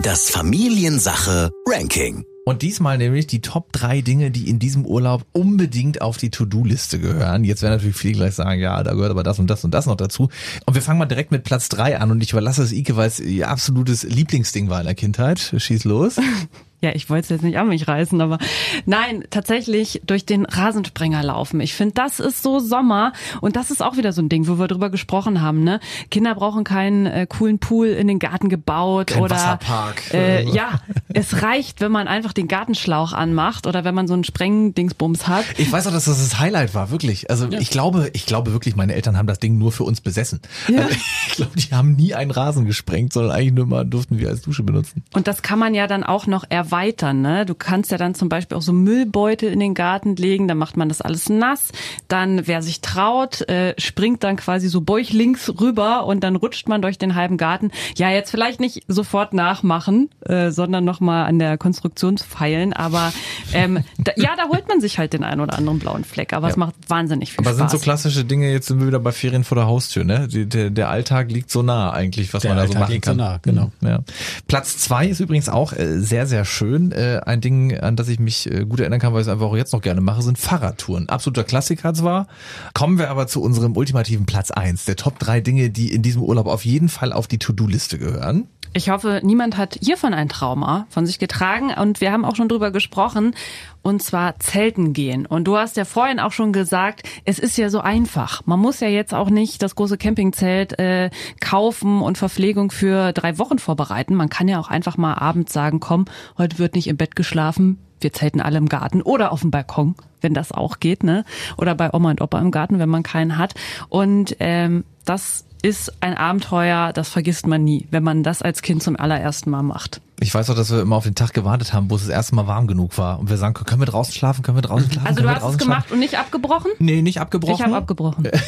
Das 0.00 0.30
Familiensache 0.30 1.52
Ranking. 1.64 2.24
Und 2.44 2.62
diesmal 2.62 2.98
nämlich 2.98 3.28
die 3.28 3.40
Top 3.40 3.72
drei 3.72 4.00
Dinge, 4.00 4.32
die 4.32 4.48
in 4.48 4.58
diesem 4.58 4.84
Urlaub 4.84 5.24
unbedingt 5.32 6.02
auf 6.02 6.16
die 6.16 6.30
To-Do-Liste 6.30 6.98
gehören. 6.98 7.44
Jetzt 7.44 7.62
werden 7.62 7.74
natürlich 7.74 7.96
viele 7.96 8.14
gleich 8.14 8.34
sagen, 8.34 8.60
ja, 8.60 8.82
da 8.82 8.94
gehört 8.94 9.12
aber 9.12 9.22
das 9.22 9.38
und 9.38 9.48
das 9.48 9.64
und 9.64 9.72
das 9.72 9.86
noch 9.86 9.96
dazu. 9.96 10.28
Und 10.66 10.74
wir 10.74 10.82
fangen 10.82 10.98
mal 10.98 11.06
direkt 11.06 11.30
mit 11.30 11.44
Platz 11.44 11.68
drei 11.68 11.98
an 12.00 12.10
und 12.10 12.20
ich 12.20 12.32
überlasse 12.32 12.62
es 12.64 12.72
Ike, 12.72 12.96
weil 12.96 13.06
es 13.06 13.20
ihr 13.20 13.48
absolutes 13.48 14.02
Lieblingsding 14.02 14.68
war 14.68 14.80
in 14.80 14.86
der 14.86 14.96
Kindheit. 14.96 15.54
Schieß 15.56 15.84
los. 15.84 16.16
Ja, 16.82 16.90
ich 16.94 17.08
wollte 17.08 17.22
es 17.22 17.28
jetzt 17.28 17.42
nicht 17.42 17.58
an 17.58 17.68
mich 17.68 17.86
reißen, 17.86 18.20
aber 18.20 18.38
nein, 18.86 19.22
tatsächlich 19.30 20.02
durch 20.04 20.26
den 20.26 20.44
Rasensprenger 20.44 21.22
laufen. 21.22 21.60
Ich 21.60 21.74
finde, 21.74 21.94
das 21.94 22.18
ist 22.18 22.42
so 22.42 22.58
Sommer 22.58 23.12
und 23.40 23.54
das 23.54 23.70
ist 23.70 23.80
auch 23.80 23.96
wieder 23.96 24.12
so 24.12 24.20
ein 24.20 24.28
Ding, 24.28 24.48
wo 24.48 24.58
wir 24.58 24.66
drüber 24.66 24.90
gesprochen 24.90 25.40
haben. 25.40 25.62
Ne? 25.62 25.78
Kinder 26.10 26.34
brauchen 26.34 26.64
keinen 26.64 27.06
äh, 27.06 27.26
coolen 27.28 27.60
Pool 27.60 27.86
in 27.86 28.08
den 28.08 28.18
Garten 28.18 28.48
gebaut 28.48 29.08
Kein 29.08 29.22
oder 29.22 29.36
Wasserpark. 29.36 30.12
Äh, 30.12 30.50
ja, 30.50 30.80
es 31.14 31.42
reicht, 31.42 31.80
wenn 31.80 31.92
man 31.92 32.08
einfach 32.08 32.32
den 32.32 32.48
Gartenschlauch 32.48 33.12
anmacht 33.12 33.68
oder 33.68 33.84
wenn 33.84 33.94
man 33.94 34.08
so 34.08 34.14
einen 34.14 34.24
Sprengdingsbums 34.24 35.28
hat. 35.28 35.44
Ich 35.58 35.70
weiß 35.70 35.86
auch, 35.86 35.92
dass 35.92 36.06
das 36.06 36.18
das 36.18 36.40
Highlight 36.40 36.74
war, 36.74 36.90
wirklich. 36.90 37.30
Also 37.30 37.48
ich 37.48 37.70
glaube, 37.70 38.10
ich 38.12 38.26
glaube 38.26 38.52
wirklich, 38.52 38.74
meine 38.74 38.94
Eltern 38.94 39.16
haben 39.16 39.28
das 39.28 39.38
Ding 39.38 39.56
nur 39.56 39.70
für 39.70 39.84
uns 39.84 40.00
besessen. 40.00 40.40
Ja. 40.66 40.82
Also, 40.82 40.96
ich 41.28 41.34
glaube, 41.34 41.52
die 41.56 41.72
haben 41.72 41.94
nie 41.94 42.14
einen 42.14 42.32
Rasen 42.32 42.64
gesprengt, 42.64 43.12
sondern 43.12 43.30
eigentlich 43.30 43.52
nur 43.52 43.66
mal 43.66 43.84
durften 43.84 44.18
wir 44.18 44.30
als 44.30 44.42
Dusche 44.42 44.64
benutzen. 44.64 45.04
Und 45.14 45.28
das 45.28 45.42
kann 45.42 45.60
man 45.60 45.74
ja 45.74 45.86
dann 45.86 46.02
auch 46.02 46.26
noch 46.26 46.42
erweitern. 46.72 47.20
Ne? 47.20 47.44
Du 47.46 47.54
kannst 47.54 47.90
ja 47.90 47.98
dann 47.98 48.14
zum 48.14 48.28
Beispiel 48.28 48.56
auch 48.56 48.62
so 48.62 48.72
Müllbeutel 48.72 49.52
in 49.52 49.60
den 49.60 49.74
Garten 49.74 50.16
legen, 50.16 50.48
dann 50.48 50.58
macht 50.58 50.76
man 50.76 50.88
das 50.88 51.00
alles 51.02 51.28
nass. 51.28 51.70
Dann, 52.08 52.46
wer 52.46 52.62
sich 52.62 52.80
traut, 52.80 53.42
äh, 53.48 53.74
springt 53.78 54.24
dann 54.24 54.36
quasi 54.36 54.68
so 54.68 54.80
bäuchlings 54.80 55.52
rüber 55.60 56.06
und 56.06 56.24
dann 56.24 56.36
rutscht 56.36 56.68
man 56.68 56.82
durch 56.82 56.98
den 56.98 57.14
halben 57.14 57.36
Garten. 57.36 57.70
Ja, 57.96 58.10
jetzt 58.10 58.30
vielleicht 58.30 58.58
nicht 58.60 58.82
sofort 58.88 59.34
nachmachen, 59.34 60.08
äh, 60.24 60.50
sondern 60.50 60.84
nochmal 60.84 61.26
an 61.26 61.38
der 61.38 61.58
Konstruktionsfeilen. 61.58 62.72
Aber 62.72 63.12
ähm, 63.52 63.84
da, 63.98 64.12
ja, 64.16 64.30
da 64.36 64.48
holt 64.48 64.66
man 64.68 64.80
sich 64.80 64.98
halt 64.98 65.12
den 65.12 65.24
einen 65.24 65.40
oder 65.40 65.58
anderen 65.58 65.78
blauen 65.78 66.04
Fleck. 66.04 66.32
Aber 66.32 66.48
es 66.48 66.56
macht 66.56 66.74
wahnsinnig 66.88 67.32
viel 67.32 67.40
Aber 67.40 67.50
Spaß. 67.50 67.70
sind 67.70 67.70
so 67.70 67.78
klassische 67.78 68.24
Dinge, 68.24 68.50
jetzt 68.50 68.68
sind 68.68 68.80
wir 68.80 68.86
wieder 68.86 69.00
bei 69.00 69.12
Ferien 69.12 69.44
vor 69.44 69.56
der 69.56 69.66
Haustür, 69.66 70.04
ne? 70.04 70.26
Die, 70.28 70.48
der, 70.48 70.70
der 70.70 70.88
Alltag 70.88 71.30
liegt 71.30 71.50
so 71.50 71.62
nah 71.62 71.92
eigentlich, 71.92 72.32
was 72.32 72.42
Der 72.42 72.52
man 72.54 72.58
da 72.58 72.62
so 72.62 72.68
Alltag 72.68 72.80
machen 72.80 72.92
liegt 72.92 73.04
so 73.04 73.10
kann. 73.10 73.18
nah, 73.18 73.38
genau. 73.42 73.70
Ja. 73.82 74.00
Platz 74.48 74.78
zwei 74.78 75.06
ist 75.06 75.20
übrigens 75.20 75.48
auch 75.48 75.72
äh, 75.74 75.98
sehr, 75.98 76.26
sehr 76.26 76.44
schön. 76.44 76.61
Äh, 76.62 77.20
ein 77.24 77.40
Ding, 77.40 77.76
an 77.78 77.96
das 77.96 78.08
ich 78.08 78.18
mich 78.18 78.50
äh, 78.50 78.64
gut 78.64 78.80
erinnern 78.80 79.00
kann, 79.00 79.12
weil 79.12 79.20
ich 79.20 79.26
es 79.26 79.32
einfach 79.32 79.46
auch 79.46 79.56
jetzt 79.56 79.72
noch 79.72 79.82
gerne 79.82 80.00
mache, 80.00 80.22
sind 80.22 80.38
Fahrradtouren. 80.38 81.08
Absoluter 81.08 81.44
Klassiker 81.44 81.92
zwar. 81.94 82.26
Kommen 82.74 82.98
wir 82.98 83.10
aber 83.10 83.26
zu 83.26 83.42
unserem 83.42 83.76
ultimativen 83.76 84.26
Platz 84.26 84.50
eins 84.50 84.84
der 84.84 84.96
Top 84.96 85.18
drei 85.18 85.40
Dinge, 85.40 85.70
die 85.70 85.92
in 85.92 86.02
diesem 86.02 86.22
Urlaub 86.22 86.46
auf 86.46 86.64
jeden 86.64 86.88
Fall 86.88 87.12
auf 87.12 87.26
die 87.26 87.38
To-Do-Liste 87.38 87.98
gehören. 87.98 88.48
Ich 88.74 88.88
hoffe, 88.88 89.20
niemand 89.22 89.58
hat 89.58 89.76
hiervon 89.82 90.14
ein 90.14 90.30
Trauma 90.30 90.86
von 90.88 91.04
sich 91.04 91.18
getragen 91.18 91.74
und 91.74 92.00
wir 92.00 92.10
haben 92.10 92.24
auch 92.24 92.36
schon 92.36 92.48
drüber 92.48 92.70
gesprochen 92.70 93.34
und 93.82 94.02
zwar 94.02 94.38
Zelten 94.38 94.94
gehen. 94.94 95.26
Und 95.26 95.44
du 95.44 95.58
hast 95.58 95.76
ja 95.76 95.84
vorhin 95.84 96.18
auch 96.18 96.32
schon 96.32 96.54
gesagt, 96.54 97.06
es 97.26 97.38
ist 97.38 97.58
ja 97.58 97.68
so 97.68 97.80
einfach. 97.80 98.46
Man 98.46 98.58
muss 98.58 98.80
ja 98.80 98.88
jetzt 98.88 99.12
auch 99.12 99.28
nicht 99.28 99.62
das 99.62 99.74
große 99.74 99.98
Campingzelt 99.98 100.78
äh, 100.78 101.10
kaufen 101.38 102.00
und 102.00 102.16
Verpflegung 102.16 102.70
für 102.70 103.12
drei 103.12 103.36
Wochen 103.36 103.58
vorbereiten. 103.58 104.14
Man 104.14 104.30
kann 104.30 104.48
ja 104.48 104.58
auch 104.58 104.68
einfach 104.68 104.96
mal 104.96 105.14
abends 105.14 105.52
sagen, 105.52 105.78
komm, 105.78 106.06
heute 106.38 106.58
wird 106.58 106.74
nicht 106.74 106.86
im 106.86 106.96
Bett 106.96 107.14
geschlafen. 107.14 107.78
Wir 108.00 108.14
zelten 108.14 108.40
alle 108.40 108.56
im 108.56 108.70
Garten 108.70 109.02
oder 109.02 109.32
auf 109.32 109.42
dem 109.42 109.50
Balkon, 109.50 109.96
wenn 110.22 110.32
das 110.32 110.50
auch 110.50 110.80
geht, 110.80 111.04
ne? 111.04 111.24
Oder 111.58 111.74
bei 111.74 111.92
Oma 111.92 112.10
und 112.10 112.22
Opa 112.22 112.40
im 112.40 112.50
Garten, 112.50 112.78
wenn 112.78 112.88
man 112.88 113.02
keinen 113.02 113.36
hat. 113.36 113.54
Und 113.90 114.34
ähm, 114.40 114.84
das 115.04 115.44
ist 115.62 115.92
ein 116.00 116.16
Abenteuer, 116.16 116.92
das 116.92 117.08
vergisst 117.08 117.46
man 117.46 117.64
nie, 117.64 117.86
wenn 117.90 118.02
man 118.02 118.22
das 118.22 118.42
als 118.42 118.62
Kind 118.62 118.82
zum 118.82 118.96
allerersten 118.96 119.50
Mal 119.50 119.62
macht. 119.62 120.00
Ich 120.20 120.34
weiß 120.34 120.50
auch, 120.50 120.54
dass 120.54 120.70
wir 120.70 120.80
immer 120.80 120.96
auf 120.96 121.04
den 121.04 121.14
Tag 121.14 121.32
gewartet 121.32 121.72
haben, 121.72 121.90
wo 121.90 121.96
es 121.96 122.02
das 122.02 122.10
erste 122.10 122.34
Mal 122.34 122.46
warm 122.46 122.66
genug 122.66 122.98
war. 122.98 123.18
Und 123.18 123.30
wir 123.30 123.36
sagen, 123.36 123.54
können 123.54 123.80
wir 123.80 123.86
draußen 123.86 124.12
schlafen, 124.14 124.42
können 124.42 124.56
wir 124.58 124.62
draußen 124.62 124.90
schlafen? 124.90 125.08
Also 125.08 125.22
du 125.22 125.28
hast 125.28 125.44
es 125.44 125.58
gemacht 125.58 125.90
und 125.90 125.98
nicht 125.98 126.18
abgebrochen? 126.18 126.70
Nee, 126.78 127.02
nicht 127.02 127.20
abgebrochen. 127.20 127.54
Ich 127.54 127.62
habe 127.62 127.76
abgebrochen. 127.76 128.28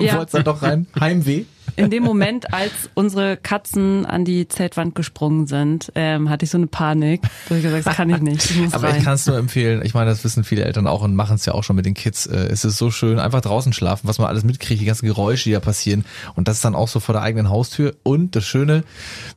Ja. 0.00 0.16
wollt's 0.16 0.32
dann 0.32 0.44
doch 0.44 0.62
rein. 0.62 0.86
Heimweh. 0.98 1.44
In 1.76 1.90
dem 1.90 2.02
Moment, 2.02 2.52
als 2.52 2.72
unsere 2.94 3.36
Katzen 3.36 4.04
an 4.04 4.24
die 4.24 4.46
Zeltwand 4.48 4.94
gesprungen 4.94 5.46
sind, 5.46 5.90
ähm, 5.94 6.28
hatte 6.28 6.44
ich 6.44 6.50
so 6.50 6.58
eine 6.58 6.66
Panik. 6.66 7.22
Da 7.22 7.28
habe 7.50 7.56
ich 7.58 7.62
gesagt, 7.64 7.86
das 7.86 7.96
kann 7.96 8.10
ich 8.10 8.20
nicht. 8.20 8.50
Ich 8.50 8.56
muss 8.56 8.74
Aber 8.74 8.88
rein. 8.88 8.96
ich 8.98 9.04
kann 9.04 9.14
es 9.14 9.26
nur 9.26 9.38
empfehlen. 9.38 9.82
Ich 9.84 9.94
meine, 9.94 10.10
das 10.10 10.22
wissen 10.24 10.44
viele 10.44 10.64
Eltern 10.64 10.86
auch 10.86 11.02
und 11.02 11.14
machen 11.16 11.36
es 11.36 11.46
ja 11.46 11.54
auch 11.54 11.64
schon 11.64 11.76
mit 11.76 11.86
den 11.86 11.94
Kids. 11.94 12.26
Äh, 12.26 12.48
Es 12.50 12.64
ist 12.64 12.76
so 12.78 12.90
schön, 12.90 13.18
einfach 13.18 13.40
draußen 13.40 13.72
schlafen, 13.72 14.06
was 14.08 14.18
man 14.18 14.28
alles 14.28 14.44
mitkriegt, 14.44 14.80
die 14.80 14.84
ganzen 14.84 15.06
Geräusche, 15.06 15.44
die 15.44 15.52
da 15.52 15.60
passieren. 15.60 16.04
Und 16.34 16.48
das 16.48 16.56
ist 16.56 16.64
dann 16.64 16.74
auch 16.74 16.88
so 16.88 17.00
vor 17.00 17.14
der 17.14 17.22
eigenen 17.22 17.48
Haustür. 17.48 17.94
Und 18.02 18.36
das 18.36 18.44
Schöne, 18.44 18.84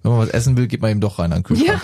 wenn 0.03 0.11
man 0.11 0.21
was 0.21 0.29
essen 0.29 0.57
will, 0.57 0.67
geht 0.67 0.81
man 0.81 0.91
eben 0.91 1.01
doch 1.01 1.19
rein 1.19 1.31
an 1.31 1.39
den 1.39 1.43
Kühlschrank. 1.43 1.79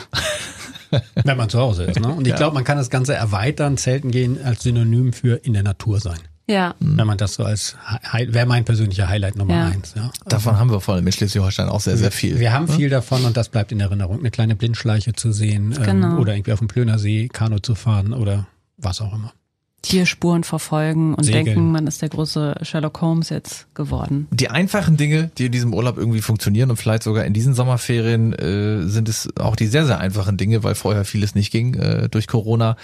ja, 0.91 1.01
Wenn 1.23 1.37
man 1.37 1.49
zu 1.49 1.59
Hause 1.59 1.83
ist. 1.85 1.99
Ne? 1.99 2.09
Und 2.09 2.25
ich 2.27 2.31
Ja. 2.31 2.35
glaube, 2.37 2.53
man 2.55 2.65
kann 2.65 2.77
das 2.77 2.89
Ganze 2.89 3.13
erweitern, 3.13 3.77
Zelten 3.77 4.11
gehen 4.11 4.37
als 4.43 4.63
Synonym 4.63 5.13
für 5.13 5.35
in 5.45 5.53
der 5.53 5.63
Natur 5.63 5.99
sein. 6.01 6.19
Ja. 6.47 6.75
Wenn 6.79 7.07
man 7.07 7.17
das 7.17 7.35
so 7.35 7.43
als, 7.43 7.75
wäre 8.13 8.45
mein 8.45 8.65
persönlicher 8.65 9.07
Highlight 9.07 9.35
Nummer 9.35 9.53
Ja. 9.53 9.65
eins. 9.67 9.93
Ja. 9.95 10.11
Davon 10.25 10.57
haben 10.57 10.69
wir 10.71 10.81
vor 10.81 10.95
allem 10.95 11.05
in 11.07 11.13
Schleswig-Holstein 11.13 11.69
auch 11.69 11.79
sehr, 11.81 11.97
sehr 11.97 12.11
viel. 12.11 12.39
Wir 12.39 12.51
haben 12.53 12.67
viel 12.67 12.89
davon 12.89 13.23
und 13.25 13.37
das 13.37 13.49
bleibt 13.49 13.71
in 13.71 13.79
Erinnerung. 13.79 14.19
Eine 14.19 14.31
kleine 14.31 14.55
Blindschleiche 14.55 15.13
zu 15.13 15.31
sehen 15.31 15.71
Genau. 15.71 16.07
ähm, 16.13 16.19
oder 16.19 16.35
irgendwie 16.35 16.51
auf 16.53 16.59
dem 16.59 16.67
Plönersee 16.67 17.27
Kanu 17.29 17.59
zu 17.59 17.75
fahren 17.75 18.13
oder 18.13 18.47
was 18.77 18.99
auch 19.01 19.13
immer. 19.13 19.33
Tierspuren 19.81 20.43
verfolgen 20.43 21.15
und 21.15 21.23
Segeln. 21.23 21.45
denken, 21.45 21.71
man 21.71 21.87
ist 21.87 22.01
der 22.01 22.09
große 22.09 22.55
Sherlock 22.61 23.01
Holmes 23.01 23.29
jetzt 23.29 23.73
geworden. 23.73 24.27
Die 24.31 24.49
einfachen 24.49 24.95
Dinge, 24.95 25.31
die 25.37 25.47
in 25.47 25.51
diesem 25.51 25.73
Urlaub 25.73 25.97
irgendwie 25.97 26.21
funktionieren 26.21 26.69
und 26.69 26.77
vielleicht 26.77 27.01
sogar 27.01 27.25
in 27.25 27.33
diesen 27.33 27.55
Sommerferien 27.55 28.33
äh, 28.33 28.87
sind 28.87 29.09
es 29.09 29.29
auch 29.37 29.55
die 29.55 29.65
sehr, 29.65 29.87
sehr 29.87 29.99
einfachen 29.99 30.37
Dinge, 30.37 30.63
weil 30.63 30.75
vorher 30.75 31.03
vieles 31.03 31.33
nicht 31.33 31.51
ging 31.51 31.73
äh, 31.73 32.09
durch 32.09 32.27
Corona. 32.27 32.77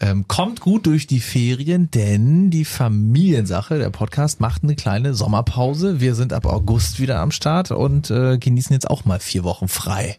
Ähm, 0.00 0.26
kommt 0.28 0.60
gut 0.60 0.86
durch 0.86 1.08
die 1.08 1.20
Ferien, 1.20 1.90
denn 1.90 2.50
die 2.50 2.64
Familiensache, 2.64 3.78
der 3.78 3.90
Podcast, 3.90 4.40
macht 4.40 4.62
eine 4.62 4.76
kleine 4.76 5.14
Sommerpause. 5.14 6.00
Wir 6.00 6.14
sind 6.14 6.32
ab 6.32 6.46
August 6.46 7.00
wieder 7.00 7.18
am 7.18 7.32
Start 7.32 7.72
und 7.72 8.10
äh, 8.10 8.38
genießen 8.38 8.72
jetzt 8.72 8.88
auch 8.88 9.04
mal 9.04 9.18
vier 9.18 9.42
Wochen 9.42 9.66
frei. 9.66 10.18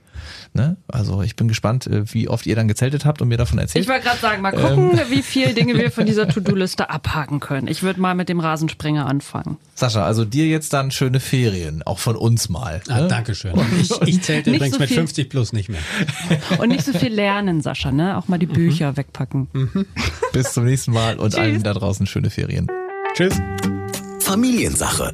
Ne? 0.54 0.78
Also 0.88 1.22
ich 1.22 1.36
bin 1.36 1.48
gespannt, 1.48 1.88
äh, 1.88 2.12
wie 2.14 2.28
oft 2.30 2.46
ihr 2.46 2.56
dann 2.56 2.68
gezeltet 2.68 3.06
habt 3.06 3.22
und 3.22 3.28
mir 3.28 3.38
davon 3.38 3.60
erzählt. 3.60 3.84
Ich 3.86 3.90
wollte 3.90 4.06
gerade 4.06 4.20
sagen, 4.20 4.42
mal 4.42 4.52
gucken, 4.52 5.00
wie 5.10 5.22
viele 5.22 5.54
Dinge 5.54 5.76
wir 5.76 5.92
von 5.92 6.06
dieser 6.06 6.28
To-Do-Liste 6.30 6.90
abhaken 6.90 7.40
können. 7.40 7.68
Ich 7.68 7.84
würde 7.84 8.00
mal 8.00 8.16
mit 8.16 8.30
dem 8.30 8.40
Rasensprenger 8.40 9.06
anfangen. 9.06 9.58
Sascha, 9.76 10.06
also 10.06 10.26
dir 10.26 10.48
jetzt 10.48 10.74
dann 10.74 10.92
schöne 10.92 11.20
Ferien, 11.20 11.84
auch 11.84 12.00
von 12.00 12.16
uns 12.16 12.50
mal. 12.50 12.82
Ah, 12.88 13.02
ne? 13.02 13.08
Dankeschön. 13.08 13.54
Ich, 13.80 13.92
ich 14.02 14.22
zählte 14.22 14.52
übrigens 14.56 14.76
so 14.76 14.80
mit 14.80 14.90
viel. 14.90 14.98
50 14.98 15.30
plus 15.30 15.54
nicht 15.54 15.70
mehr. 15.70 15.82
Und 16.60 16.70
nicht 16.70 16.86
so 16.86 16.94
viel 16.94 17.14
lernen, 17.14 17.62
Sascha, 17.62 17.92
ne? 17.92 18.18
Auch 18.18 18.28
mal 18.28 18.40
die 18.40 18.46
Bücher 18.46 18.96
wegpacken. 18.98 19.48
Bis 20.32 20.54
zum 20.54 20.66
nächsten 20.66 20.92
Mal 20.92 21.18
und 21.18 21.32
Tschüss. 21.32 21.40
allen 21.40 21.64
da 21.64 21.74
draußen 21.74 22.06
schöne 22.08 22.30
Ferien. 22.30 22.68
Tschüss. 23.16 23.36
Familiensache. 24.22 25.14